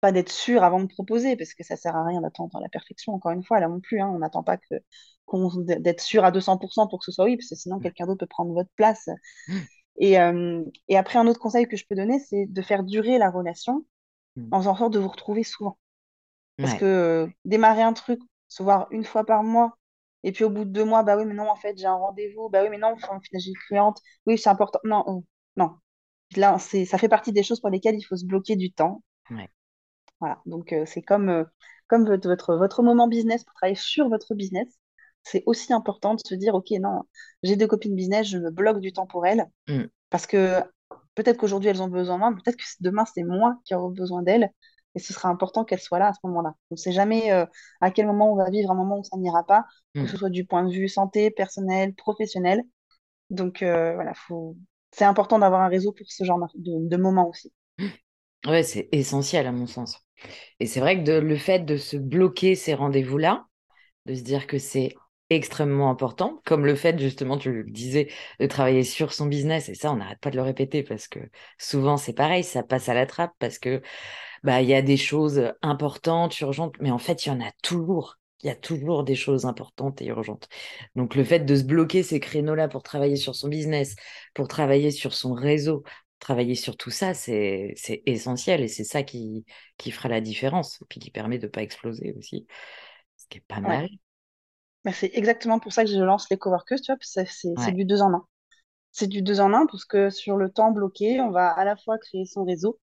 [0.00, 3.12] pas d'être sûr avant de proposer, parce que ça sert à rien d'attendre la perfection,
[3.14, 4.74] encore une fois, là non plus, hein, on n'attend pas que
[5.78, 7.82] d'être sûr à 200% pour que ce soit oui, parce que sinon mm.
[7.82, 9.08] quelqu'un d'autre peut prendre votre place.
[9.48, 9.58] Mm.
[9.98, 13.18] Et, euh, et, après, un autre conseil que je peux donner, c'est de faire durer
[13.18, 13.84] la relation
[14.36, 14.48] mm.
[14.52, 15.78] en faisant en sorte de vous retrouver souvent.
[16.56, 19.78] Parce que euh, démarrer un truc, se voir une fois par mois,
[20.24, 21.94] et puis au bout de deux mois, bah oui, mais non, en fait, j'ai un
[21.94, 24.78] rendez-vous, bah oui, mais non, enfin, j'ai une cliente, oui, c'est important.
[24.84, 25.24] Non, oh,
[25.56, 25.70] non.
[26.36, 29.02] Là, ça fait partie des choses pour lesquelles il faut se bloquer du temps.
[30.20, 31.44] Voilà, donc euh, c'est comme, euh,
[31.88, 34.68] comme votre, votre moment business pour travailler sur votre business.
[35.22, 37.02] C'est aussi important de se dire, OK, non,
[37.42, 39.46] j'ai deux copines business, je me bloque du temps pour elles.
[39.68, 39.84] Mm.
[40.10, 40.60] Parce que
[41.14, 44.22] peut-être qu'aujourd'hui, elles ont besoin de moi, peut-être que demain, c'est moi qui aurai besoin
[44.22, 44.50] d'elles.
[44.94, 46.54] Et ce sera important qu'elles soient là à ce moment-là.
[46.70, 47.46] On ne sait jamais euh,
[47.80, 50.06] à quel moment on va vivre un moment où ça n'ira pas, que mm.
[50.08, 52.62] ce soit du point de vue santé, personnel, professionnel.
[53.30, 54.56] Donc voilà, faut...
[54.90, 57.52] c'est important d'avoir un réseau pour ce genre de, de moments aussi.
[58.46, 60.00] Ouais, c'est essentiel à mon sens.
[60.60, 63.46] Et c'est vrai que le fait de se bloquer ces rendez-vous-là,
[64.06, 64.94] de se dire que c'est
[65.30, 68.08] extrêmement important, comme le fait, justement, tu le disais,
[68.40, 69.68] de travailler sur son business.
[69.68, 71.20] Et ça, on n'arrête pas de le répéter parce que
[71.56, 73.80] souvent, c'est pareil, ça passe à la trappe parce que
[74.42, 77.52] bah, il y a des choses importantes, urgentes, mais en fait, il y en a
[77.62, 78.16] toujours.
[78.42, 80.48] Il y a toujours des choses importantes et urgentes.
[80.96, 83.96] Donc, le fait de se bloquer ces créneaux-là pour travailler sur son business,
[84.34, 85.84] pour travailler sur son réseau,
[86.20, 87.74] travailler sur tout ça, c'est
[88.06, 89.44] essentiel et c'est ça qui,
[89.78, 92.46] qui fera la différence et puis qui permet de ne pas exploser aussi,
[93.16, 93.88] ce qui est pas mal.
[94.84, 98.00] Bah, c'est exactement pour ça que je lance les coworkers, tu vois, c'est du deux
[98.00, 98.24] en un.
[98.92, 101.76] C'est du deux en un parce que sur le temps bloqué, on va à la
[101.76, 102.78] fois créer son réseau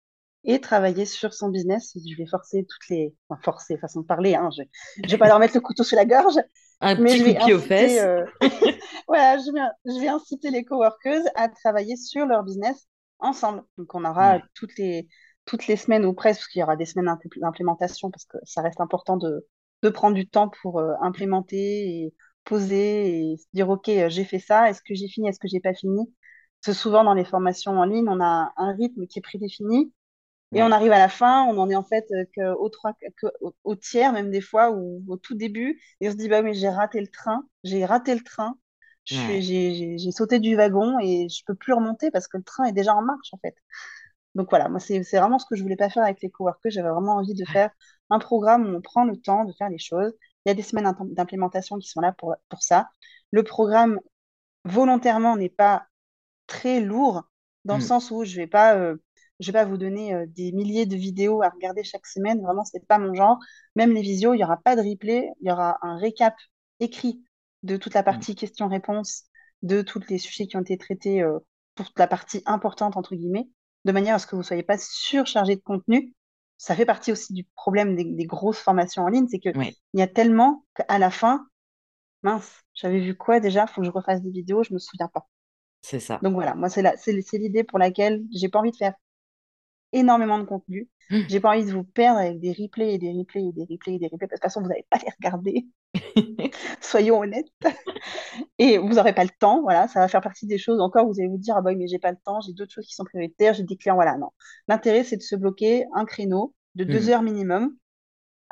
[0.43, 1.93] et travailler sur son business.
[1.95, 3.15] Je vais forcer toutes les...
[3.29, 4.49] Enfin, forcer, façon de parler, hein.
[4.55, 4.61] je
[5.01, 6.35] ne vais pas leur mettre le couteau sur la gorge,
[6.81, 8.01] Un mais petit je vais inciter, aux fesses.
[8.01, 8.25] Euh,
[9.07, 12.87] voilà, je vais, je vais inciter les coworkers à travailler sur leur business
[13.25, 13.63] ensemble.
[13.77, 15.07] Donc, on aura toutes, les,
[15.45, 18.61] toutes les semaines ou presque, parce qu'il y aura des semaines d'implémentation, parce que ça
[18.61, 19.47] reste important de,
[19.83, 21.57] de prendre du temps pour euh, implémenter
[22.05, 25.39] et poser et se dire, OK, euh, j'ai fait ça, est-ce que j'ai fini, est-ce
[25.39, 26.13] que j'ai pas fini?
[26.63, 29.93] Parce que souvent, dans les formations en ligne, on a un rythme qui est prédéfini.
[30.53, 34.13] Et on arrive à la fin, on en est en fait euh, qu'au au tiers,
[34.13, 37.01] même des fois, ou au tout début, et on se dit, bah oui, j'ai raté
[37.01, 38.57] le train, j'ai raté le train,
[39.05, 42.95] j'ai sauté du wagon et je peux plus remonter parce que le train est déjà
[42.95, 43.55] en marche en fait.
[44.35, 46.71] Donc voilà, moi c'est vraiment ce que je voulais pas faire avec les coworkers.
[46.71, 47.69] J'avais vraiment envie de faire
[48.09, 50.13] un programme où on prend le temps de faire les choses.
[50.45, 52.89] Il y a des semaines d'implémentation qui sont là pour, pour ça.
[53.31, 53.99] Le programme
[54.65, 55.87] volontairement n'est pas
[56.47, 57.23] très lourd
[57.63, 57.87] dans le mm.
[57.87, 58.97] sens où je vais pas euh,
[59.39, 62.41] je vais pas vous donner euh, des milliers de vidéos à regarder chaque semaine.
[62.41, 63.39] Vraiment, c'est pas mon genre.
[63.75, 66.35] Même les visios, il y aura pas de replay, il y aura un récap
[66.79, 67.23] écrit
[67.65, 68.05] de toute la mm.
[68.05, 69.25] partie questions-réponses,
[69.61, 71.39] de tous les sujets qui ont été traités euh,
[71.75, 73.49] pour la partie importante, entre guillemets,
[73.83, 76.13] de manière à ce que vous ne soyez pas surchargé de contenu.
[76.57, 80.01] Ça fait partie aussi du problème des, grosses formations en ligne, c'est qu'il il y
[80.01, 81.45] a tellement qu'à la fin,
[82.23, 84.79] mince, j'avais vu quoi déjà, il faut que je refasse des vidéos, je ne me
[84.79, 85.27] souviens pas.
[85.81, 86.19] C'est ça.
[86.23, 88.93] Donc voilà, moi, c'est l'idée pour laquelle j'ai pas envie de faire
[89.95, 90.89] énormément de contenu.
[91.09, 91.21] Mmh.
[91.29, 93.95] J'ai pas envie de vous perdre avec des replays et des replays et des replays
[93.95, 95.67] et des replays, parce que de toute façon, vous n'allez pas les regarder.
[96.81, 97.47] Soyons honnêtes.
[98.59, 100.79] et vous n'aurez pas le temps, voilà, ça va faire partie des choses.
[100.81, 102.73] Encore, vous allez vous dire, ah bah oui, mais j'ai pas le temps, j'ai d'autres
[102.73, 104.29] choses qui sont prioritaires, j'ai des clients, voilà, non.
[104.67, 107.09] L'intérêt, c'est de se bloquer un créneau de deux mmh.
[107.09, 107.75] heures minimum.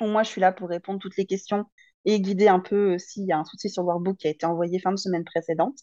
[0.01, 1.65] Moi, je suis là pour répondre toutes les questions
[2.05, 4.45] et guider un peu euh, s'il y a un souci sur workbook qui a été
[4.45, 5.77] envoyé fin de semaine précédente.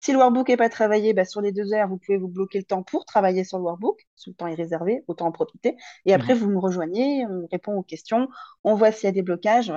[0.00, 2.58] Si le workbook n'est pas travaillé, bah, sur les deux heures, vous pouvez vous bloquer
[2.58, 4.06] le temps pour travailler sur le workbook.
[4.16, 5.76] Si le temps est réservé, autant en profiter.
[6.06, 8.28] Et après, vous me rejoignez, on répond aux questions,
[8.64, 9.72] on voit s'il y a des blocages.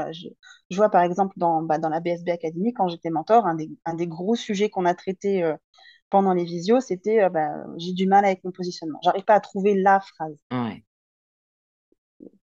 [0.69, 3.69] Je, vois par exemple dans, bah, dans la BSB Academy, quand j'étais mentor, un des,
[3.85, 5.55] un des, gros sujets qu'on a traité euh,
[6.09, 8.99] pendant les visios, c'était euh, bah, j'ai du mal avec mon positionnement.
[9.03, 10.37] J'arrive pas à trouver la phrase.
[10.51, 10.83] Ouais.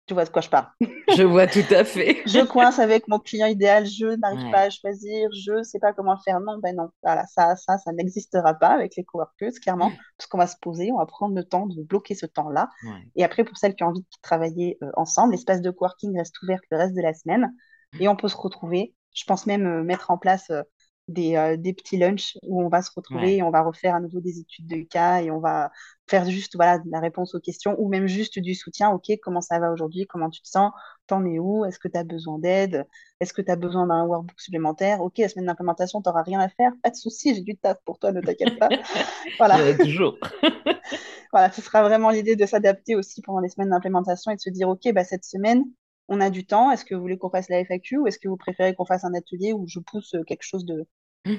[0.09, 0.67] Tu vois de quoi je parle.
[1.17, 2.23] Je vois tout à fait.
[2.27, 5.93] je coince avec mon client idéal, je n'arrive pas à choisir, je ne sais pas
[5.93, 6.39] comment le faire.
[6.41, 10.39] Non, ben non, voilà, ça, ça, ça n'existera pas avec les coworkers, clairement, parce qu'on
[10.39, 12.69] va se poser, on va prendre le temps de bloquer ce temps-là.
[13.17, 16.41] Et après, pour celles qui ont envie de travailler euh, ensemble, l'espace de coworking reste
[16.43, 17.53] ouvert le reste de la semaine
[17.99, 18.95] et on peut se retrouver.
[19.15, 20.63] Je pense même euh, mettre en place euh,
[21.09, 24.21] des, des, petits lunchs où on va se retrouver et on va refaire à nouveau
[24.21, 25.71] des études de cas et on va
[26.09, 28.91] faire juste voilà, la réponse aux questions ou même juste du soutien.
[28.91, 30.07] OK, comment ça va aujourd'hui?
[30.07, 30.73] Comment tu te sens?
[31.07, 31.65] T'en es où?
[31.65, 32.87] Est-ce que tu as besoin d'aide?
[33.21, 35.01] Est-ce que tu as besoin d'un workbook supplémentaire?
[35.01, 36.73] Ok, la semaine d'implémentation, tu n'auras rien à faire.
[36.83, 38.69] Pas de souci, j'ai du taf pour toi, ne t'inquiète pas.
[39.39, 39.75] voilà.
[39.75, 40.17] toujours.
[41.33, 44.51] voilà, ce sera vraiment l'idée de s'adapter aussi pendant les semaines d'implémentation et de se
[44.51, 45.65] dire OK, bah, cette semaine,
[46.09, 46.71] on a du temps.
[46.71, 49.05] Est-ce que vous voulez qu'on fasse la FAQ ou est-ce que vous préférez qu'on fasse
[49.05, 50.87] un atelier où je pousse quelque chose de,
[51.25, 51.35] mmh.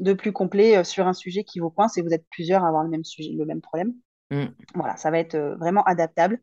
[0.00, 2.68] de plus complet euh, sur un sujet qui vous coince et vous êtes plusieurs à
[2.68, 3.94] avoir le même sujet, le même problème
[4.30, 4.46] mmh.
[4.74, 6.40] Voilà, ça va être euh, vraiment adaptable.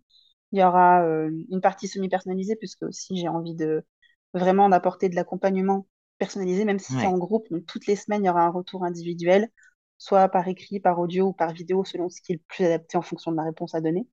[0.51, 3.83] Il y aura euh, une partie semi-personnalisée puisque aussi j'ai envie de
[4.33, 7.49] vraiment d'apporter de l'accompagnement personnalisé, même si c'est en groupe.
[7.49, 9.49] Donc toutes les semaines, il y aura un retour individuel,
[9.97, 12.95] soit par écrit, par audio ou par vidéo, selon ce qui est le plus adapté
[12.97, 14.07] en fonction de la réponse à donner.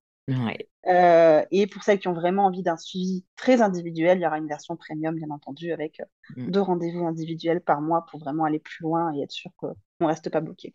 [0.87, 4.37] Euh, et pour celles qui ont vraiment envie d'un suivi très individuel, il y aura
[4.37, 6.51] une version premium, bien entendu, avec euh, mm.
[6.51, 10.05] deux rendez-vous individuels par mois pour vraiment aller plus loin et être sûr qu'on ne
[10.05, 10.71] reste pas bloqué.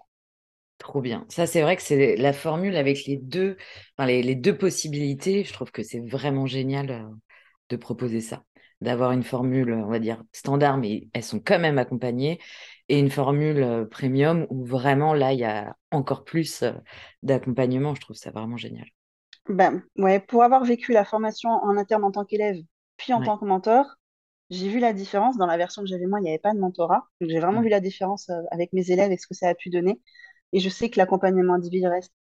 [0.78, 1.24] Trop bien.
[1.28, 3.56] Ça, c'est vrai que c'est la formule avec les deux,
[3.96, 5.44] enfin, les, deux possibilités.
[5.44, 7.08] Je trouve que c'est vraiment génial euh,
[7.70, 8.42] de proposer ça.
[8.80, 12.38] D'avoir une formule, on va dire, standard, mais elles sont quand même accompagnées,
[12.88, 16.64] et une formule premium où vraiment, là, il y a encore plus
[17.22, 17.94] d'accompagnement.
[17.94, 18.84] Je trouve ça vraiment génial.
[19.48, 22.56] Ben, ouais, pour avoir vécu la formation en interne en tant qu'élève,
[22.96, 23.86] puis en tant que mentor,
[24.50, 25.36] j'ai vu la différence.
[25.36, 27.08] Dans la version que j'avais moi, il n'y avait pas de mentorat.
[27.20, 29.54] Donc j'ai vraiment vu la différence euh, avec mes élèves et ce que ça a
[29.54, 30.00] pu donner.
[30.52, 32.14] Et je sais que l'accompagnement individuel reste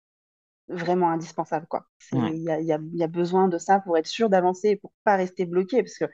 [0.68, 1.86] vraiment indispensable, quoi.
[2.12, 4.76] Il y a, y, a, y a, besoin de ça pour être sûr d'avancer et
[4.76, 6.06] pour pas rester bloqué, parce que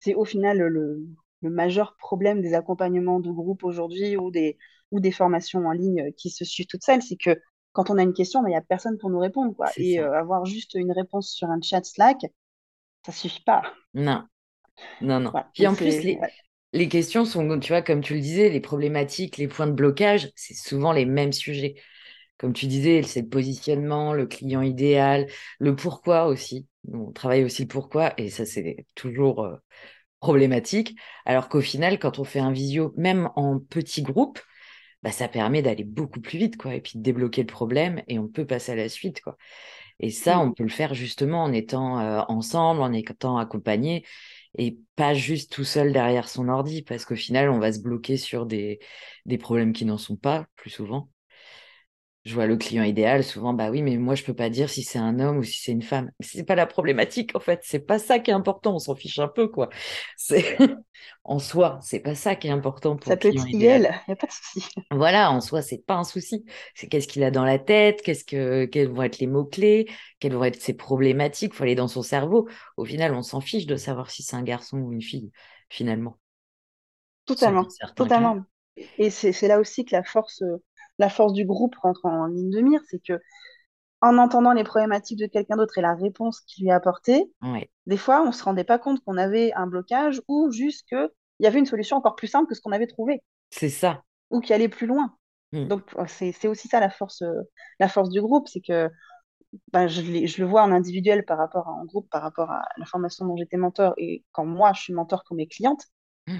[0.00, 4.58] c'est au final le, le, majeur problème des accompagnements de groupe aujourd'hui ou des,
[4.90, 7.40] ou des formations en ligne qui se suivent toutes seules, c'est que
[7.72, 9.72] quand on a une question, il n'y a personne pour nous répondre, quoi.
[9.76, 12.18] Et euh, avoir juste une réponse sur un chat Slack,
[13.06, 13.62] ça suffit pas.
[13.94, 14.26] Non,
[15.00, 15.36] non, non.
[15.54, 16.20] Puis en plus, les,
[16.72, 20.30] les questions sont, tu vois, comme tu le disais, les problématiques, les points de blocage,
[20.36, 21.76] c'est souvent les mêmes sujets.
[22.38, 25.28] Comme tu disais, c'est le positionnement, le client idéal,
[25.60, 26.68] le pourquoi aussi.
[26.92, 29.56] On travaille aussi le pourquoi et ça, c'est toujours euh,
[30.20, 30.96] problématique.
[31.26, 34.40] Alors qu'au final, quand on fait un visio, même en petit groupe,
[35.02, 38.18] bah, ça permet d'aller beaucoup plus vite, quoi, et puis de débloquer le problème et
[38.18, 39.36] on peut passer à la suite, quoi.
[40.00, 40.40] Et ça, mmh.
[40.40, 44.04] on peut le faire justement en étant euh, ensemble, en étant accompagné
[44.58, 48.16] et pas juste tout seul derrière son ordi, parce qu'au final, on va se bloquer
[48.16, 48.80] sur des,
[49.26, 51.08] des problèmes qui n'en sont pas, plus souvent
[52.24, 54.84] je vois le client idéal, souvent, bah oui, mais moi, je peux pas dire si
[54.84, 56.12] c'est un homme ou si c'est une femme.
[56.20, 57.60] C'est pas la problématique, en fait.
[57.64, 58.76] C'est pas ça qui est important.
[58.76, 59.70] On s'en fiche un peu, quoi.
[60.16, 60.56] C'est
[61.24, 63.92] en soi, c'est pas ça qui est important pour ça peut être idéal.
[64.06, 64.64] Il n'y a pas de souci.
[64.92, 66.44] Voilà, en soi, c'est pas un souci.
[66.76, 69.88] C'est qu'est-ce qu'il a dans la tête, qu'est-ce que, quels vont être les mots-clés,
[70.20, 71.54] quelles vont être ses problématiques.
[71.54, 72.48] Faut aller dans son cerveau.
[72.76, 75.32] Au final, on s'en fiche de savoir si c'est un garçon ou une fille,
[75.70, 76.18] finalement.
[77.24, 77.66] Totalement.
[77.96, 78.44] Totalement.
[78.96, 80.56] Et c'est là aussi que la force euh,
[81.02, 83.20] la force du groupe rentre en ligne de mire, c'est que
[84.00, 87.30] en entendant les problématiques de quelqu'un d'autre et la réponse qu'il lui a apportée,
[87.86, 91.08] des fois, on ne se rendait pas compte qu'on avait un blocage ou juste qu'il
[91.40, 93.22] y avait une solution encore plus simple que ce qu'on avait trouvé.
[93.50, 94.02] C'est ça.
[94.30, 95.16] Ou qui allait plus loin.
[95.52, 95.66] Mm.
[95.66, 97.22] Donc, oh, c'est aussi ça la force,
[97.78, 98.90] la force du groupe, c'est que
[99.72, 102.62] ben, je, je, le vois en individuel par rapport à en groupe, par rapport à
[102.78, 105.84] la formation dont j'étais mentor et quand moi, je suis mentor pour mes clientes.
[106.26, 106.38] Mm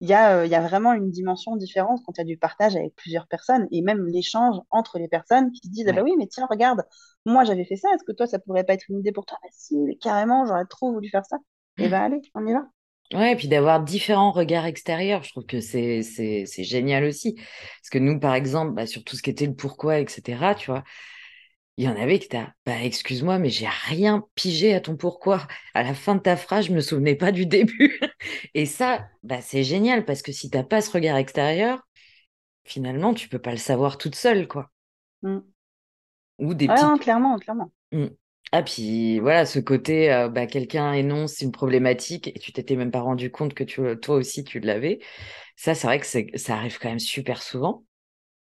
[0.00, 2.38] il y, a, euh, y a vraiment une dimension différente quand il y a du
[2.38, 6.02] partage avec plusieurs personnes et même l'échange entre les personnes qui se disent ah bah
[6.02, 6.82] oui mais tiens regarde
[7.26, 9.38] moi j'avais fait ça est-ce que toi ça pourrait pas être une idée pour toi?
[9.42, 11.36] Bah si carrément j'aurais trop voulu faire ça
[11.78, 12.64] et ben allez on y va
[13.12, 17.34] Ouais, et puis d'avoir différents regards extérieurs, je trouve que c'est c'est génial aussi.
[17.34, 20.70] Parce que nous, par exemple, bah, sur tout ce qui était le pourquoi, etc., tu
[20.70, 20.84] vois,
[21.80, 25.48] il y en avait qui étaient, bah, excuse-moi, mais j'ai rien pigé à ton pourquoi.
[25.72, 27.98] À la fin de ta phrase, je me souvenais pas du début.
[28.52, 31.80] Et ça, bah, c'est génial parce que si tu n'as pas ce regard extérieur,
[32.64, 34.70] finalement, tu peux pas le savoir toute seule, quoi.
[35.22, 35.38] Mmh.
[36.40, 37.00] Ou des petits...
[37.00, 37.72] clairement, clairement.
[37.92, 38.08] Mmh.
[38.52, 42.90] Ah, puis voilà, ce côté, euh, bah, quelqu'un énonce une problématique et tu t'étais même
[42.90, 44.98] pas rendu compte que tu, toi aussi tu l'avais.
[45.56, 47.84] Ça, c'est vrai que ça arrive quand même super souvent.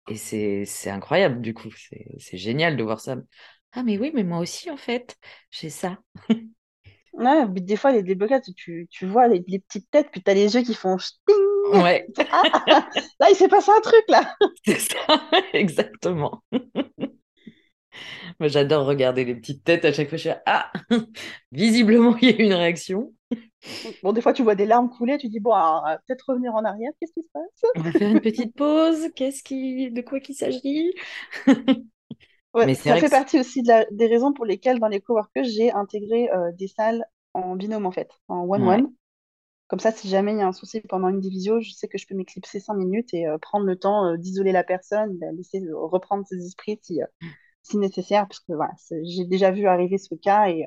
[0.08, 1.70] Et c'est incroyable, du coup.
[2.18, 3.16] C'est génial de voir ça.
[3.72, 5.16] Ah, mais oui, mais moi aussi, en fait,
[5.50, 5.98] j'ai ça.
[7.14, 10.54] ouais, des fois, les déblocages, tu, tu vois les, petites têtes, puis tu as les
[10.54, 11.34] yeux qui font sting.
[11.72, 12.06] Ouais.
[12.30, 12.88] Ah,
[13.20, 14.34] là, il s'est passé un truc, là.
[14.66, 14.96] C'est ça,
[15.52, 16.42] exactement.
[18.40, 20.18] Moi, j'adore regarder les petites têtes à chaque fois.
[20.18, 20.70] Je suis ah,
[21.52, 23.14] visiblement, il y a eu une réaction.
[24.02, 25.52] Bon, des fois, tu vois des larmes couler, tu dis, bon,
[26.06, 27.64] peut-être revenir en arrière, qu'est-ce qui se passe?
[27.76, 29.90] On va faire une petite pause, qu'est-ce qui...
[29.90, 30.92] de quoi qu'il s'agit?
[32.62, 36.52] Mais ça fait partie aussi des raisons pour lesquelles, dans les coworkers, j'ai intégré euh,
[36.52, 38.92] des salles en binôme, en fait, en one-one.
[39.68, 41.98] Comme ça, si jamais il y a un souci pendant une division, je sais que
[41.98, 45.36] je peux m'éclipser cinq minutes et euh, prendre le temps euh, d'isoler la personne, de
[45.36, 47.00] laisser reprendre ses esprits si,
[47.62, 48.72] si nécessaire, parce que voilà,
[49.04, 50.66] j'ai déjà vu arriver ce cas et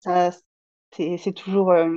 [0.00, 0.30] ça,
[0.96, 1.88] c'est toujours, euh,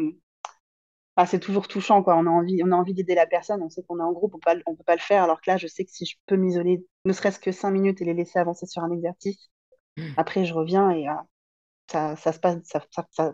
[1.26, 2.04] c'est toujours touchant.
[2.04, 2.16] Quoi.
[2.16, 4.34] On a envie, on a envie d'aider la personne, on sait qu'on est en groupe,
[4.34, 5.24] on ne peut pas le faire.
[5.24, 8.02] Alors que là, je sais que si je peux m'isoler ne serait-ce que cinq minutes
[8.02, 9.50] et les laisser avancer sur un exercice,
[9.98, 10.04] mmh.
[10.18, 11.06] après je reviens et
[11.90, 13.32] ça, ça, se passe, ça, ça,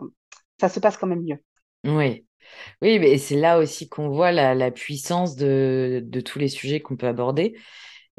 [0.60, 1.38] ça, se passe quand même mieux.
[1.84, 2.26] Oui.
[2.82, 6.80] Oui, mais c'est là aussi qu'on voit la, la puissance de, de, tous les sujets
[6.80, 7.56] qu'on peut aborder.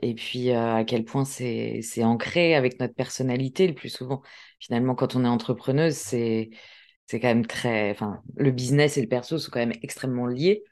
[0.02, 4.22] Et puis à quel point c'est ancré avec notre personnalité le plus souvent.
[4.60, 6.50] Finalement, quand on est entrepreneuse, c'est
[7.08, 7.92] c'est quand même très.
[7.92, 10.64] Enfin, le business et le perso sont quand même extrêmement liés.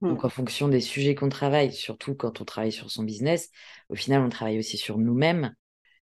[0.00, 0.26] Donc, mmh.
[0.26, 3.50] en fonction des sujets qu'on travaille, surtout quand on travaille sur son business,
[3.88, 5.54] au final, on travaille aussi sur nous-mêmes.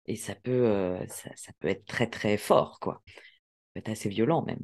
[0.05, 3.01] Et ça peut, euh, ça, peut être très, très fort, quoi.
[3.05, 3.13] Ça
[3.73, 4.61] peut être assez violent, même.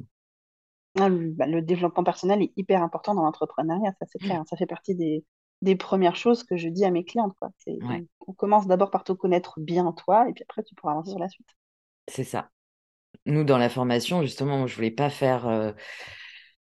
[0.98, 4.40] Ah, bah, le, développement personnel est hyper important dans l'entrepreneuriat, ça, c'est clair.
[4.40, 4.46] Mmh.
[4.48, 5.24] Ça fait partie des,
[5.60, 7.50] des, premières choses que je dis à mes clientes, quoi.
[8.28, 11.20] On commence d'abord par te connaître bien, toi, et puis après, tu pourras avancer sur
[11.20, 11.48] la suite.
[12.08, 12.50] C'est ça
[13.26, 15.72] nous, dans la formation, justement, je voulais pas faire euh,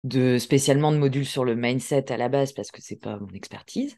[0.04, 3.30] de spécialement de module sur le mindset à la base parce que c'est pas mon
[3.30, 3.98] expertise.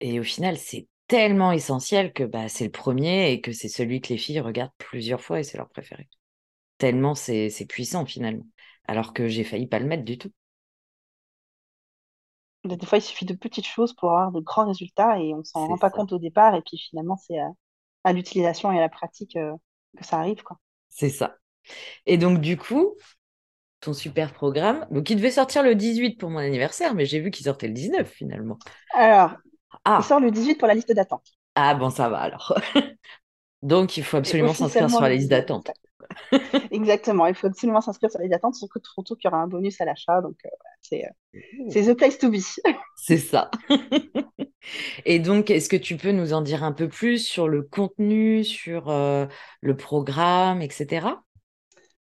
[0.00, 4.00] Et au final, c'est tellement essentiel que bah, c'est le premier et que c'est celui
[4.00, 6.08] que les filles regardent plusieurs fois et c'est leur préféré.
[6.76, 8.46] Tellement c'est puissant finalement.
[8.86, 10.32] Alors que j'ai failli pas le mettre du tout.
[12.64, 15.66] Des fois, il suffit de petites choses pour avoir de grands résultats et on s'en
[15.66, 16.54] rend pas compte au départ.
[16.54, 17.38] Et puis finalement, c'est
[18.04, 19.54] à, l'utilisation et à la pratique euh,
[19.96, 20.42] que ça arrive.
[20.42, 20.58] quoi.
[20.88, 21.36] C'est ça.
[22.06, 22.94] Et donc, du coup,
[23.80, 27.30] ton super programme, donc il devait sortir le 18 pour mon anniversaire, mais j'ai vu
[27.30, 28.58] qu'il sortait le 19 finalement.
[28.92, 29.36] Alors,
[29.84, 31.26] Ah, il sort le 18 pour la liste d'attente.
[31.54, 32.54] ah bon, ça va alors.
[33.62, 35.30] Donc, il faut absolument s'inscrire sur la liste 19.
[35.30, 35.72] d'attente.
[36.70, 39.80] Exactement, il faut absolument s'inscrire sur la liste d'attente, surtout, qu'il y aura un bonus
[39.80, 40.20] à l'achat.
[40.20, 40.48] Donc, euh,
[40.82, 41.08] c'est euh,
[41.68, 42.38] c'est the place to be.
[42.94, 43.50] C'est ça.
[45.04, 48.44] Et donc, est-ce que tu peux nous en dire un peu plus sur le contenu,
[48.44, 49.26] sur euh,
[49.60, 51.22] le programme, etc.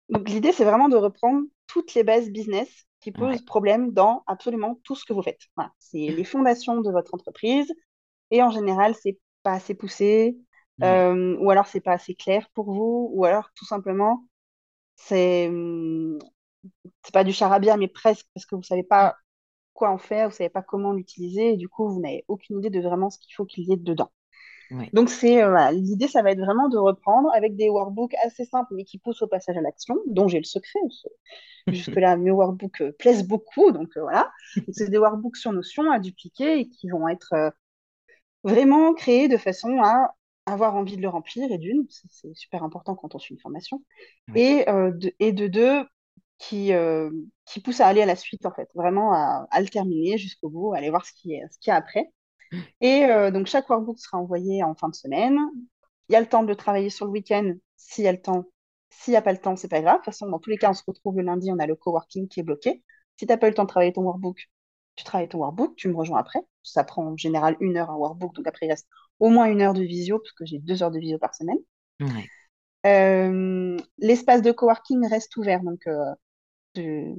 [0.09, 2.69] Donc, l'idée, c'est vraiment de reprendre toutes les bases business
[3.01, 3.27] qui Ouais.
[3.27, 5.41] posent problème dans absolument tout ce que vous faites.
[5.55, 5.71] Voilà.
[5.79, 7.71] C'est les fondations de votre entreprise
[8.31, 10.37] et en général, c'est pas assez poussé
[10.79, 11.03] Ouais.
[11.05, 14.27] euh, ou alors c'est pas assez clair pour vous ou alors tout simplement,
[14.97, 16.19] c'est hum,
[17.03, 19.17] c'est pas du charabia, mais presque parce que vous savez pas
[19.73, 22.69] quoi en faire, vous savez pas comment l'utiliser et du coup, vous n'avez aucune idée
[22.71, 24.11] de vraiment ce qu'il faut qu'il y ait dedans.
[24.71, 24.93] Ouais.
[24.93, 28.45] Donc, c'est euh, voilà, l'idée, ça va être vraiment de reprendre avec des workbooks assez
[28.45, 30.79] simples, mais qui poussent au passage à l'action, dont j'ai le secret.
[31.67, 34.31] Jusque-là, mes workbooks euh, plaisent beaucoup, donc euh, voilà.
[34.71, 37.53] C'est des workbooks sur Notion à dupliquer et qui vont être
[38.43, 40.13] vraiment créés de façon à
[40.45, 43.83] avoir envie de le remplir, et d'une, c'est super important quand on suit une formation,
[44.29, 44.39] Ouais.
[44.39, 45.83] et, de, et de deux,
[46.37, 46.71] qui,
[47.45, 50.49] qui poussent à aller à la suite, en fait, vraiment à, à le terminer jusqu'au
[50.49, 52.11] bout, à aller voir ce qu'il y a après.
[52.81, 55.37] Et euh, donc, chaque workbook sera envoyé en fin de semaine.
[56.09, 58.21] Il y a le temps de le travailler sur le week-end, s'il y a le
[58.21, 58.45] temps.
[58.89, 59.95] S'il n'y a pas le temps, c'est pas grave.
[59.95, 61.75] De toute façon, dans tous les cas, on se retrouve le lundi, on a le
[61.75, 62.83] coworking qui est bloqué.
[63.17, 64.49] Si tu n'as pas eu le temps de travailler ton workbook,
[64.95, 66.39] tu travailles ton workbook, tu me rejoins après.
[66.63, 68.87] Ça prend en général une heure un workbook, donc après, il reste
[69.19, 71.57] au moins une heure de visio, parce que j'ai deux heures de visio par semaine.
[71.99, 72.27] Ouais.
[72.85, 77.13] Euh, l'espace de coworking reste ouvert, donc euh,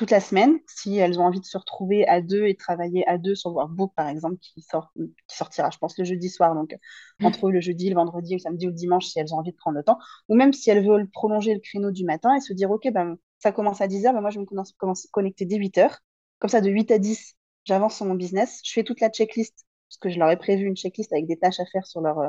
[0.00, 3.18] toute la semaine, si elles ont envie de se retrouver à deux et travailler à
[3.18, 6.74] deux sur workbook, par exemple, qui, sort, qui sortira, je pense, le jeudi soir, donc
[7.22, 9.56] entre le jeudi, le vendredi, le samedi ou le dimanche, si elles ont envie de
[9.58, 9.98] prendre le temps,
[10.30, 13.16] ou même si elles veulent prolonger le créneau du matin et se dire, OK, ben,
[13.40, 16.00] ça commence à 10h, ben, moi, je vais me commence- connecter dès 8h.
[16.38, 17.36] Comme ça, de 8 à 10,
[17.66, 20.64] j'avance sur mon business, je fais toute la checklist, parce que je leur ai prévu
[20.66, 22.28] une checklist avec des tâches à faire sur leur, euh,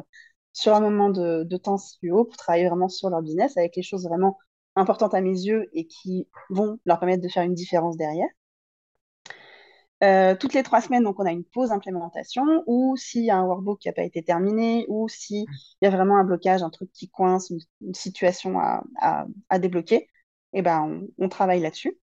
[0.53, 3.75] sur un moment de, de temps si haut pour travailler vraiment sur leur business, avec
[3.77, 4.37] les choses vraiment
[4.75, 8.29] importantes à mes yeux et qui vont leur permettre de faire une différence derrière.
[10.03, 13.37] Euh, toutes les trois semaines, donc on a une pause implémentation, ou s'il y a
[13.37, 15.45] un workbook qui n'a pas été terminé, ou s'il
[15.81, 20.07] y a vraiment un blocage, un truc qui coince, une, situation à, débloquer,
[20.53, 21.99] eh ben, on, travaille là-dessus.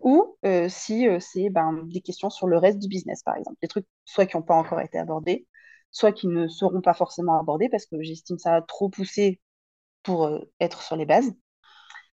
[0.00, 3.56] Ou euh, si euh, c'est ben, des questions sur le reste du business, par exemple,
[3.62, 5.46] des trucs soit qui n'ont pas encore été abordés,
[5.92, 9.40] soit qui ne seront pas forcément abordés parce que j'estime ça trop poussé
[10.02, 10.28] pour
[10.60, 11.32] être sur les bases.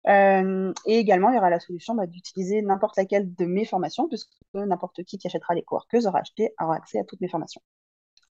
[0.07, 4.09] Euh, et également, il y aura la solution bah, d'utiliser n'importe laquelle de mes formations,
[4.09, 7.62] puisque n'importe qui qui achètera les coworkers aura acheté, aura accès à toutes mes formations.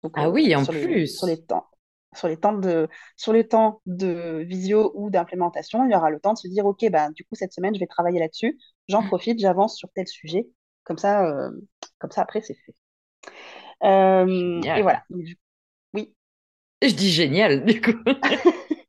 [0.04, 1.08] Donc, Ah euh, oui, en sur les, plus.
[1.18, 1.66] sur les temps,
[2.14, 6.20] sur les temps de, sur les temps de visio ou d'implémentation, il y aura le
[6.20, 8.60] temps de se dire, OK, bah, du coup, cette semaine, je vais travailler là-dessus.
[8.88, 10.48] J'en profite, j'avance sur tel sujet.
[10.84, 11.52] Comme ça, euh,
[12.00, 12.76] comme ça après, c'est fait.
[13.84, 15.04] Euh, et voilà.
[15.94, 16.14] Oui.
[16.82, 17.94] Je dis génial, du coup.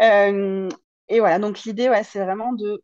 [0.00, 0.68] Euh,
[1.08, 2.82] et voilà, donc l'idée, ouais, c'est vraiment de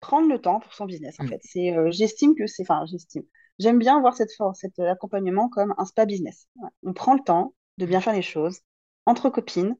[0.00, 1.28] prendre le temps pour son business, en Mm.
[1.30, 1.40] fait.
[1.44, 3.24] C'est, euh, j'estime que c'est, enfin, j'estime.
[3.58, 6.46] J'aime bien voir cette, for- cet euh, accompagnement comme un spa business.
[6.56, 6.70] Ouais.
[6.84, 8.60] On prend le temps de bien faire les choses
[9.06, 9.76] entre copines.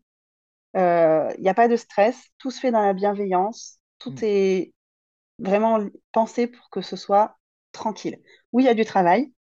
[0.74, 4.22] Il n'y a pas de stress, tout se fait dans la bienveillance, tout Mm.
[4.22, 4.72] est
[5.38, 5.80] vraiment
[6.12, 7.38] pensé pour que ce soit
[7.72, 8.20] tranquille.
[8.53, 9.32] Oui, il y a du travail,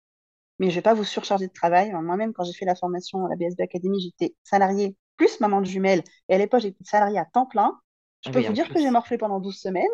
[0.58, 1.92] mais je ne vais pas vous surcharger de travail.
[1.92, 5.66] Moi-même, quand j'ai fait la formation à la BSB Academy, j'étais salariée plus maman de
[5.66, 6.02] jumelles.
[6.28, 7.80] Et à l'époque, j'étais salariée à temps plein.
[8.24, 9.86] Je peux oui, vous dire que j'ai morflé pendant 12 semaines?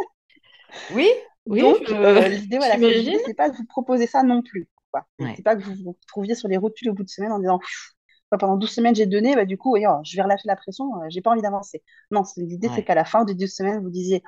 [0.89, 1.09] Oui,
[1.47, 4.69] oui, Donc, je- euh, l'idée, voilà, c'est- pas de vous proposer ça non plus.
[5.19, 5.37] C'est Ouais.
[5.37, 7.61] c'est pas que vous vous trouviez sur les rotules au bout de semaine en disant
[8.31, 11.07] pendant 12 semaines j'ai donné, bah, du coup, oh, je vais relâcher la pression, euh,
[11.11, 11.83] j'ai pas envie d'avancer.
[12.11, 14.23] Non, l'idée, c'est qu'à la fin des 12 semaines, vous disiez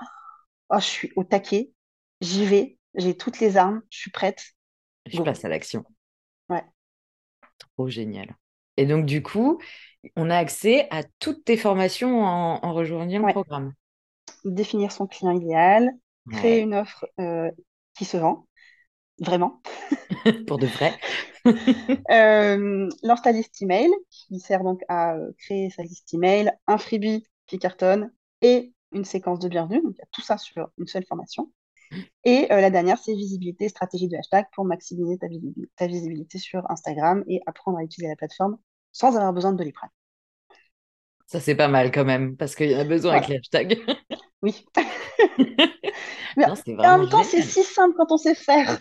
[0.70, 1.72] Oh, je suis au taquet,
[2.20, 4.42] j'y vais, j'ai toutes les armes, je suis prête.
[5.07, 5.24] Je Go.
[5.24, 5.84] passe à l'action.
[6.48, 6.64] Ouais.
[7.59, 8.36] Trop génial.
[8.76, 9.61] Et donc, du coup,
[10.16, 13.74] on a accès à toutes tes formations en, en rejoignant le programme.
[14.45, 15.90] Définir son client idéal,
[16.30, 16.62] créer Ouais.
[16.62, 17.51] une offre euh,
[17.97, 18.47] qui se vend,
[19.20, 19.62] vraiment.
[20.47, 20.99] Pour de vrai.
[22.11, 26.78] Euh, lance ta liste email, qui sert donc à euh, créer sa liste email, un
[26.78, 29.82] freebie qui cartonne et une séquence de bienvenue.
[29.82, 31.51] Donc, il y a tout ça sur une seule formation.
[32.24, 36.38] Et euh, la dernière, c'est visibilité, stratégie de hashtag pour maximiser ta, visibilité, ta visibilité
[36.38, 38.59] sur Instagram et apprendre à utiliser la plateforme
[38.93, 39.90] sans avoir besoin de Doliprane.
[41.26, 43.78] Ça, c'est pas mal quand même, parce qu'il y en a besoin avec les hashtags.
[44.43, 44.66] Oui.
[46.36, 48.78] Mais Non, en même temps, c'est si simple quand on sait faire.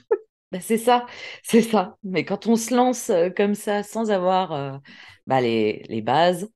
[0.52, 1.06] Bah, c'est ça,
[1.44, 1.98] c'est ça.
[2.04, 4.78] Mais quand on se lance euh, comme ça, sans avoir euh,
[5.26, 6.50] bah, les, les bases,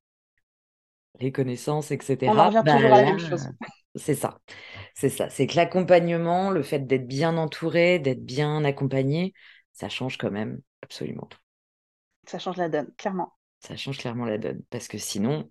[1.20, 2.32] les connaissances, etc.
[2.32, 3.48] On en revient bah toujours à la là, même chose.
[3.96, 4.40] c'est ça.
[4.94, 5.30] C'est ça.
[5.30, 9.34] C'est que l'accompagnement, le fait d'être bien entouré, d'être bien accompagné,
[9.72, 11.38] ça change quand même absolument tout.
[12.26, 13.32] Ça change la donne, clairement.
[13.60, 14.62] Ça change clairement la donne.
[14.70, 15.50] Parce que sinon,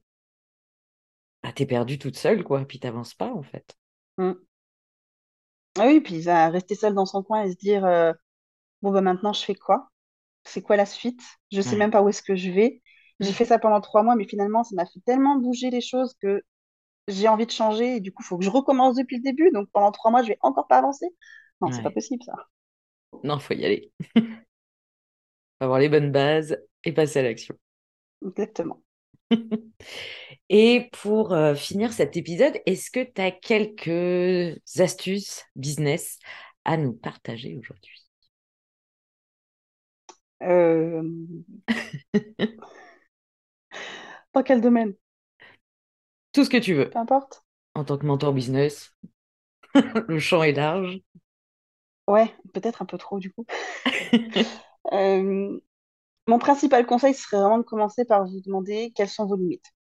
[1.45, 2.65] bah, t'es perdue toute seule, quoi.
[2.65, 3.77] Puis t'avances pas, en fait.
[4.19, 4.45] Mm.
[5.77, 8.13] Ah oui, puis va rester seule dans son coin et se dire euh,
[8.81, 9.89] bon bah maintenant je fais quoi?
[10.45, 11.21] C'est quoi la suite?
[11.51, 11.77] Je sais Ouais.
[11.77, 12.81] même pas où est-ce que je vais.
[13.21, 16.15] J'ai fait ça pendant trois mois, mais finalement ça m'a fait tellement bouger les choses
[16.21, 16.43] que
[17.07, 19.51] j'ai envie de changer et du coup il faut que je recommence depuis le début.
[19.51, 21.07] Donc pendant trois mois je vais encore pas avancer.
[21.61, 21.93] Non, c'est pas Ouais.
[21.93, 22.33] possible ça.
[23.23, 23.91] Non, faut y aller.
[25.59, 27.57] Faut avoir les bonnes bases et passer à l'action.
[28.21, 28.83] Exactement.
[30.49, 36.19] Et pour euh, finir cet épisode, est-ce que tu as quelques astuces business
[36.65, 38.05] à nous partager aujourd'hui?
[40.43, 41.01] Euh,
[44.33, 44.93] Dans quel domaine?
[46.33, 46.89] Tout ce que tu veux.
[46.89, 47.43] Peu importe.
[47.73, 48.93] En tant que mentor business,
[50.07, 50.99] le champ est large.
[52.07, 53.45] Ouais, peut-être un peu trop du coup.
[54.93, 55.59] Euh,
[56.27, 59.73] Mon principal conseil serait vraiment de commencer par vous demander quelles sont vos limites.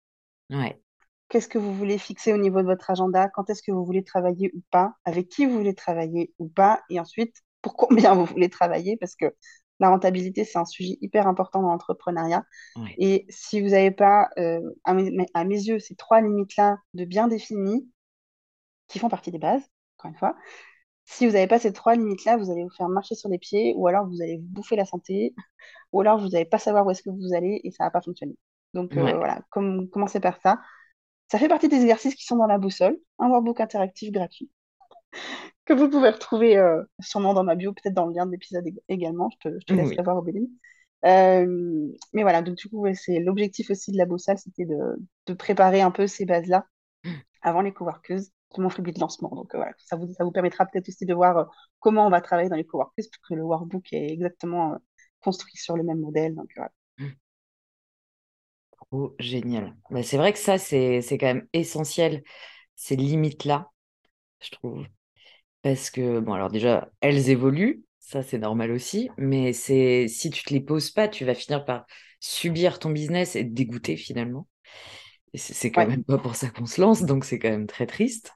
[0.50, 0.82] Ouais,
[1.30, 3.28] Qu'est-ce que vous voulez fixer au niveau de votre agenda?
[3.30, 4.94] Quand est-ce que vous voulez travailler ou pas?
[5.06, 6.84] Avec qui vous voulez travailler ou pas?
[6.90, 8.98] Et ensuite, pour combien vous voulez travailler?
[8.98, 9.34] Parce que
[9.80, 12.44] la rentabilité, c'est un sujet hyper important dans l'entrepreneuriat.
[12.76, 16.78] ouais, Et si vous n'avez pas, euh, à mes, à mes yeux, ces trois limites-là
[16.94, 17.90] de bien définies,
[18.88, 19.64] qui font partie des bases,
[19.98, 20.36] encore une fois,
[21.06, 23.74] si vous n'avez pas ces trois limites-là, vous allez vous faire marcher sur les pieds,
[23.78, 25.36] ou alors vous allez vous bouffer la santé,
[25.94, 28.02] ou alors vous n'allez pas savoir où est-ce que vous allez et ça va pas
[28.02, 28.38] fonctionner.
[28.74, 30.60] Donc euh, voilà, comme, commencez par ça?
[31.32, 34.52] Ça fait partie des exercices qui sont dans la boussole, un workbook interactif gratuit
[35.66, 38.66] que vous pouvez retrouver euh, sûrement dans ma bio, peut-être dans le lien de l'épisode
[38.66, 39.30] ég- également.
[39.32, 40.04] Je te, je te laisserai Oui.
[40.04, 40.50] voir, Obéline.
[41.06, 44.78] Euh, mais voilà, donc du coup, c'est l'objectif aussi de la boussole, c'était de,
[45.28, 46.66] de préparer un peu ces bases-là
[47.42, 48.22] avant les coworkers
[48.56, 49.30] de mon freebie de lancement.
[49.30, 51.46] Donc euh, voilà, ça vous, ça vous permettra peut-être aussi de voir euh,
[51.80, 54.78] comment on va travailler dans les coworkers, parce que le workbook est exactement euh,
[55.22, 56.36] construit sur le même modèle.
[56.36, 56.72] Donc voilà.
[58.92, 59.76] Oh, génial.
[59.90, 62.24] Bah, c'est vrai que ça, c'est, c'est quand même essentiel,
[62.76, 63.72] ces limites-là,
[64.42, 64.86] je trouve.
[65.64, 70.44] Parce que, bon, alors déjà, elles évoluent, ça c'est normal aussi, mais c'est si tu
[70.44, 71.86] te les poses pas, tu vas finir par
[72.22, 74.48] subir ton business et te dégoûter finalement.
[75.34, 77.50] Et c'est c'est quand Ouais, même pas pour ça qu'on se lance, donc c'est quand
[77.50, 78.34] même très triste.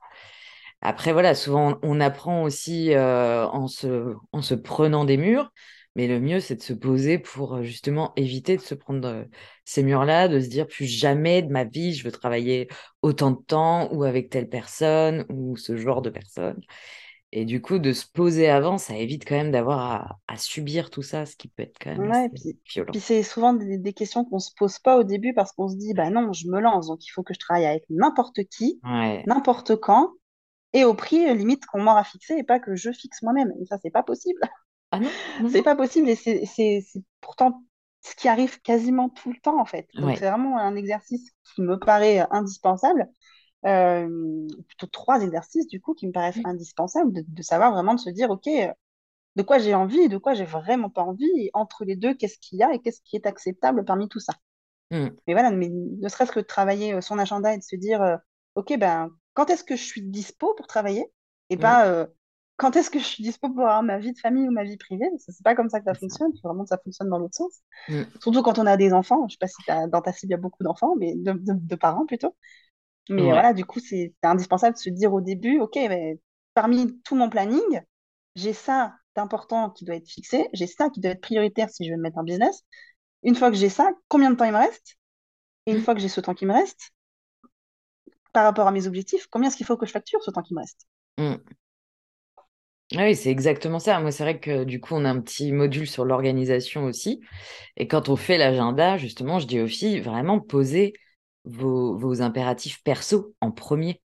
[0.82, 5.52] Après, voilà, souvent on apprend aussi euh, en se, en se prenant des murs,
[5.96, 9.24] mais le mieux c'est de se poser pour euh, justement éviter de se prendre euh,
[9.66, 12.68] ces murs-là, de se dire plus jamais de ma vie je veux travailler
[13.02, 16.62] autant de temps ou avec telle personne ou ce genre de personne.
[17.34, 20.90] Et du coup, de se poser avant, ça évite quand même d'avoir à, à subir
[20.90, 22.92] tout ça, ce qui peut être quand même ouais, assez et puis, violent.
[22.92, 25.76] puis c'est souvent des, des questions qu'on se pose pas au début parce qu'on se
[25.76, 28.82] dit, bah non, je me lance, donc il faut que je travaille avec n'importe qui,
[28.84, 29.26] Ouais.
[29.26, 30.14] n'importe quand,
[30.80, 33.54] et au prix euh, limite qu'on m'aura fixé et pas que je fixe moi-même.
[33.62, 34.42] Et ça, c'est pas possible.
[34.92, 36.84] Ah non, non, C'est pas possible et c'est
[37.22, 37.64] pourtant
[38.02, 39.88] ce qui arrive quasiment tout le temps en fait.
[40.00, 40.18] Donc Ouais.
[40.18, 43.08] c'est vraiment un exercice qui me paraît euh, indispensable.
[43.66, 48.00] Euh, plutôt trois exercices du coup qui me paraissent indispensables de, de savoir vraiment de
[48.00, 48.72] se dire ok euh,
[49.38, 52.16] de quoi j'ai envie et de quoi j'ai vraiment pas envie et entre les deux
[52.16, 54.34] qu'est-ce qu'il y a et qu'est-ce qui est acceptable parmi tout ça?
[54.92, 55.18] Mm.
[55.28, 58.20] Mais voilà, mais ne serait-ce que de travailler son agenda et de se dire
[58.56, 61.08] ok ben quand est-ce que je suis dispo pour travailler?
[61.52, 61.78] Et Mm.
[61.78, 62.08] pas euh,
[62.58, 64.78] quand est-ce que je suis dispo pour avoir ma vie de famille ou ma vie
[64.78, 65.08] privée?
[65.20, 66.32] C'est pas comme ça que ça fonctionne.
[66.36, 67.62] Il faut vraiment que ça fonctionne dans l'autre sens.
[67.90, 68.12] Mm.
[68.22, 69.28] Surtout quand on a des enfants.
[69.30, 71.34] Je sais pas si t'as- dans ta cible il y a beaucoup d'enfants, mais de,
[71.34, 72.36] de- de parents plutôt.
[73.10, 73.34] Mais Ouais.
[73.34, 76.20] voilà, du coup, c'est indispensable de se dire au début, OK, mais
[76.54, 77.82] parmi tout mon planning,
[78.36, 81.92] j'ai ça d'important qui doit être fixé, j'ai ça qui doit être prioritaire si je
[81.92, 82.64] veux me mettre en business.
[83.24, 84.98] Une fois que j'ai ça, combien de temps il me reste?
[85.68, 85.82] Et une Mm.
[85.82, 86.92] fois que j'ai ce temps qui me reste,
[88.34, 90.54] par rapport à mes objectifs, combien est-ce qu'il faut que je facture ce temps qui
[90.54, 90.88] me reste?
[91.20, 91.58] Mm.
[92.96, 94.00] Ah Oui, c'est exactement ça.
[94.00, 97.22] Moi, c'est vrai que du coup, on a un petit module sur l'organisation aussi.
[97.78, 100.94] Et quand on fait l'agenda, justement, je dis aux filles, vraiment posez
[101.46, 104.02] vos, vos impératifs perso en premier.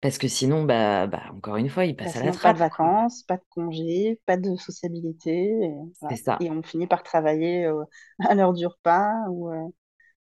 [0.00, 2.58] Parce que sinon, bah, bah, encore une fois, ils passent à la sinon, pas de
[2.58, 5.30] trappe, vacances, pas de congés, pas de sociabilité.
[5.30, 6.16] Et, voilà.
[6.16, 7.84] ça, Et on finit par travailler euh,
[8.20, 9.68] à l'heure du repas ou, euh,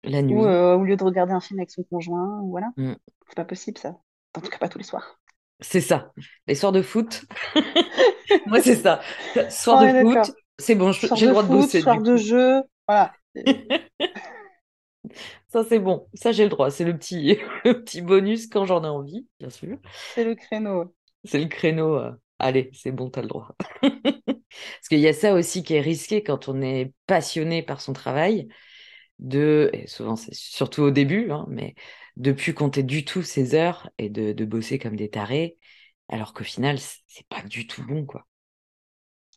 [0.05, 2.41] la ou euh, au lieu de regarder un film avec son conjoint.
[2.47, 2.69] Voilà.
[2.77, 2.93] Mm.
[3.29, 3.97] C'est pas possible, ça.
[4.37, 5.21] En tout cas, pas tous les soirs.
[5.61, 6.13] C'est ça.
[6.47, 7.25] Les soirs de foot,
[8.47, 9.01] moi, c'est ça.
[9.51, 12.63] Soir de foot, c'est bon, j'ai le droit de bosser, soir de jeu.
[12.89, 13.13] Voilà.
[13.35, 13.45] C'est-
[15.49, 16.07] Ça, c'est bon.
[16.15, 16.71] Ça, j'ai le droit.
[16.71, 19.79] C'est le petit, le petit bonus quand j'en ai envie, bien sûr.
[20.15, 20.95] C'est le créneau.
[21.25, 21.97] C'est le créneau.
[21.97, 23.55] euh, Allez, c'est bon, t'as le droit.
[23.83, 27.93] Parce qu'il y a ça aussi qui est risqué quand on est passionné par son
[27.93, 28.49] travail,
[29.21, 31.75] de, et souvent c'est surtout au début, hein, mais
[32.17, 35.57] de plus compter du tout ses heures et de, de bosser comme des tarés,
[36.09, 38.27] alors qu'au final, c'est pas du tout bon, quoi.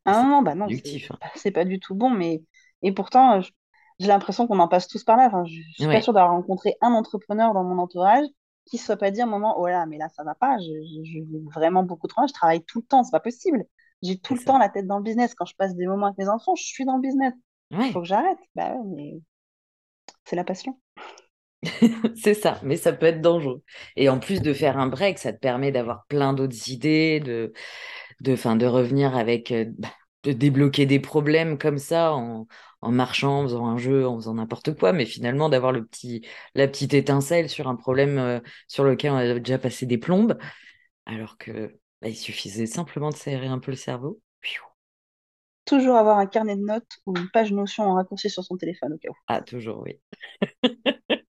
[0.06, 1.18] Ah non, bah non, hein.
[1.36, 2.42] c'est pas du tout bon, mais
[2.82, 3.42] et pourtant,
[4.00, 5.28] j'ai l'impression qu'on en passe tous par là.
[5.28, 8.26] Enfin, je, suis pas sûre d'avoir rencontré un entrepreneur dans mon entourage
[8.66, 11.20] qui soit pas dit un moment, oh là, mais là, ça va pas, je, je,
[11.20, 13.66] vais vraiment beaucoup trop je travaille tout le temps, c'est pas possible.
[14.02, 15.34] J'ai tout le temps la tête dans le business.
[15.36, 17.34] Quand je passe des moments avec mes enfants, je suis dans le business.
[17.72, 18.38] Il faut que j'arrête.
[18.56, 19.22] Bah mais
[20.26, 20.80] c'est la passion.
[22.16, 23.62] c'est ça, mais ça peut être dangereux.
[23.96, 28.36] Et en plus de faire un break, ça te permet d'avoir plein d'autres idées, de,
[28.36, 29.94] fin, de revenir avec, euh, bah,
[30.24, 32.48] de débloquer des problèmes comme ça en,
[32.82, 36.68] marchant, en faisant un jeu, en faisant n'importe quoi, mais finalement d'avoir le petit, la
[36.68, 40.38] petite étincelle sur un problème euh, sur lequel on a déjà passé des plombes,
[41.06, 44.22] alors que bah, il suffisait simplement de s'aérer un peu le cerveau.
[45.66, 48.94] Toujours avoir un carnet de notes ou une page Notion en raccourci sur son téléphone
[48.94, 49.16] au cas où.
[49.28, 50.00] Ah, toujours, oui.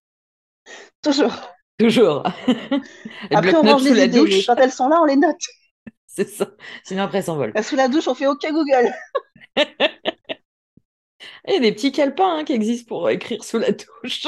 [1.01, 1.33] toujours.
[1.77, 2.23] Toujours.
[3.31, 5.35] après, on range les idées, mais quand elles sont là, on les note.
[6.07, 6.51] C'est ça.
[6.83, 7.53] Sinon, après, elles s'envolent.
[7.61, 8.93] Sous la douche, on fait OK Google.
[11.47, 14.27] Il y a des petits calepins hein, qui existent pour écrire sous la douche.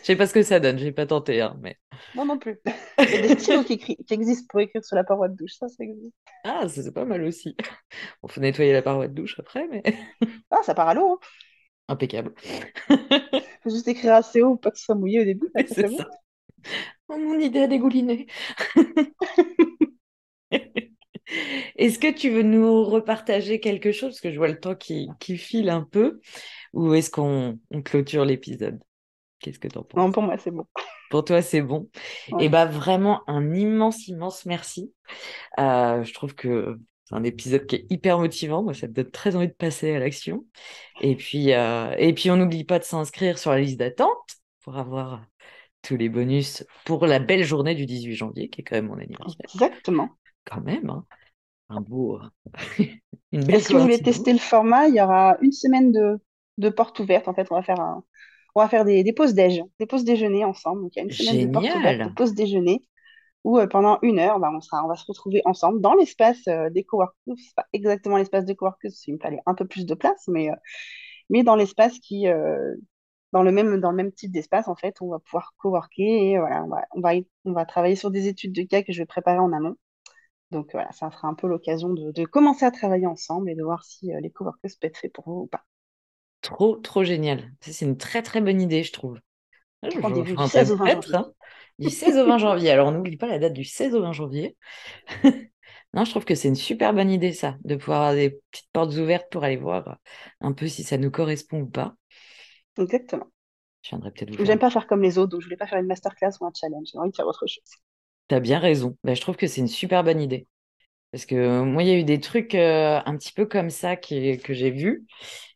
[0.00, 1.76] Je sais pas ce que ça donne, j'ai pas tenté, hein, mais.
[2.14, 2.60] Moi non plus.
[2.98, 5.54] Il y a des stylos qui, qui, existent pour écrire sur la paroi de douche,
[5.58, 6.14] ça, ça existe.
[6.44, 7.56] Ah, c'est pas mal aussi.
[8.22, 9.82] On faut nettoyer la paroi de douche après, mais.
[10.50, 11.12] ah, ça part à l'eau.
[11.12, 11.18] Hein.
[11.88, 12.32] Impeccable.
[13.62, 15.50] faut juste écrire assez haut, pas que ce soit mouillé au début.
[15.66, 16.08] c'est ça.
[17.08, 18.26] Oh, mon idée a dégouliné.
[21.76, 24.10] Est-ce que tu veux nous repartager quelque chose?
[24.10, 26.20] Parce que je vois le temps qui, qui file un peu.
[26.72, 28.80] Ou est-ce qu'on clôture l'épisode?
[29.40, 30.66] Qu'est-ce que tu en penses Non, pour moi, c'est bon.
[31.10, 31.88] Pour toi, c'est bon.
[32.38, 34.92] Et bah vraiment un immense, immense merci.
[35.58, 38.62] Euh, je trouve que c'est un épisode qui est hyper motivant.
[38.62, 40.44] Moi, ça me donne très envie de passer à l'action.
[41.00, 44.76] Et puis, euh, et puis on n'oublie pas de s'inscrire sur la liste d'attente pour
[44.76, 45.24] avoir
[45.82, 48.98] tous les bonus pour la belle journée du 18 janvier, qui est quand même mon
[48.98, 49.40] anniversaire.
[49.52, 50.10] Exactement.
[50.44, 51.04] Quand même, hein.
[51.70, 52.20] un beau,
[53.32, 53.62] une belle.
[53.62, 56.20] Si vous voulez tester le format, il y aura une semaine de,
[56.58, 57.28] de porte ouverte.
[57.28, 58.04] En fait, on va faire un,
[58.54, 60.82] on va faire des, des pauses déj, des pauses déjeuner ensemble.
[60.82, 62.82] Donc, il y a une semaine de porte ouverte, de pause déjeuner,
[63.44, 66.46] où euh, pendant une heure, bah, on, sera, on va se retrouver ensemble dans l'espace
[66.48, 67.14] euh, des coworkers.
[67.36, 70.50] C'est pas exactement l'espace des coworkers, il me fallait un peu plus de place, mais,
[70.50, 70.56] euh,
[71.30, 72.26] mais dans l'espace qui,
[73.32, 76.38] dans le même, dans le même type d'espace, en fait, on va pouvoir coworker et
[76.38, 77.12] voilà, on va, on va,
[77.44, 79.76] on va travailler sur des études de cas que je vais préparer en amont.
[80.50, 83.62] Donc voilà, ça sera un peu l'occasion de, de, commencer à travailler ensemble et de
[83.62, 85.62] voir si les coworkers peuvent être faits pour vous ou pas.
[86.42, 87.52] Trop, trop génial.
[87.60, 89.18] C'est une très, très bonne idée, je trouve.
[89.82, 91.14] Ah, Rendez-vous du 16 au 20 janvier.
[91.16, 91.32] Hein.
[91.78, 92.70] Du 16 au 20 janvier.
[92.70, 94.56] Alors, on n'oublie pas la date du 16 au 20 janvier.
[95.94, 98.70] non, je trouve que c'est une super bonne idée, ça, de pouvoir avoir des petites
[98.72, 99.98] portes ouvertes pour aller voir
[100.40, 101.94] un peu si ça nous correspond ou pas.
[102.78, 103.26] Exactement.
[103.82, 105.78] Je viendrai peut-être vous J'aime pas faire comme les autres, donc je voulais pas faire
[105.78, 106.88] une masterclass ou un challenge.
[106.92, 107.64] J'ai envie de faire autre chose.
[108.28, 108.96] Tu as bien raison.
[109.04, 110.46] Bah, je trouve que c'est une super bonne idée.
[111.12, 113.96] Parce que moi, il y a eu des trucs euh, un petit peu comme ça
[113.96, 115.06] qui, que j'ai vus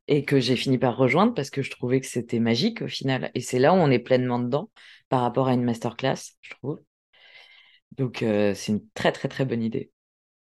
[0.09, 3.31] et que j'ai fini par rejoindre parce que je trouvais que c'était magique au final.
[3.35, 4.71] Et c'est là où on est pleinement dedans
[5.09, 6.81] par rapport à une masterclass, je trouve.
[7.93, 9.91] Donc, euh, c'est une très, très, très bonne idée.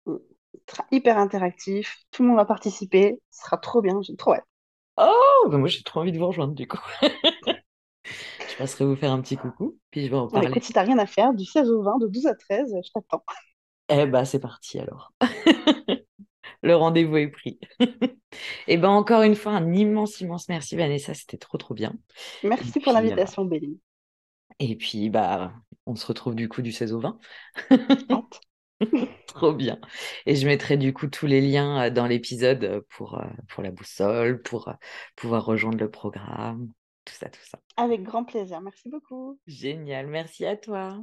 [0.06, 4.34] Ce sera hyper interactif, tout le monde va participer, ce sera trop bien, j'ai trop
[4.34, 4.46] hâte.
[4.98, 6.80] Oh, bah moi j'ai trop envie de vous rejoindre du coup.
[7.02, 10.50] je passerai vous faire un petit coucou, puis je vais en parler.
[10.50, 12.92] écoute, si t'as rien à faire, du 16 au 20, de 12 à 13, je
[12.94, 13.24] t'attends.
[13.90, 15.12] Eh bah c'est parti alors.
[16.64, 17.60] le rendez-vous est pris.
[17.80, 17.88] Et
[18.68, 21.94] eh ben encore une fois, un immense, immense merci Vanessa, c'était trop trop bien.
[22.44, 23.60] Merci pour l'invitation, euh,
[24.60, 25.54] Et puis bah
[25.86, 27.20] on se retrouve du coup du 16 au 20.
[29.28, 29.80] trop bien.
[30.26, 33.72] Et je mettrai du coup tous les liens euh, dans l'épisode euh, pour, pour la
[33.72, 34.74] boussole, pour
[35.16, 36.72] pouvoir rejoindre le programme,
[37.06, 37.60] tout ça, tout ça.
[37.76, 38.62] Avec grand plaisir.
[38.62, 39.38] Merci beaucoup.
[39.48, 40.08] Génial.
[40.08, 40.98] Merci à toi.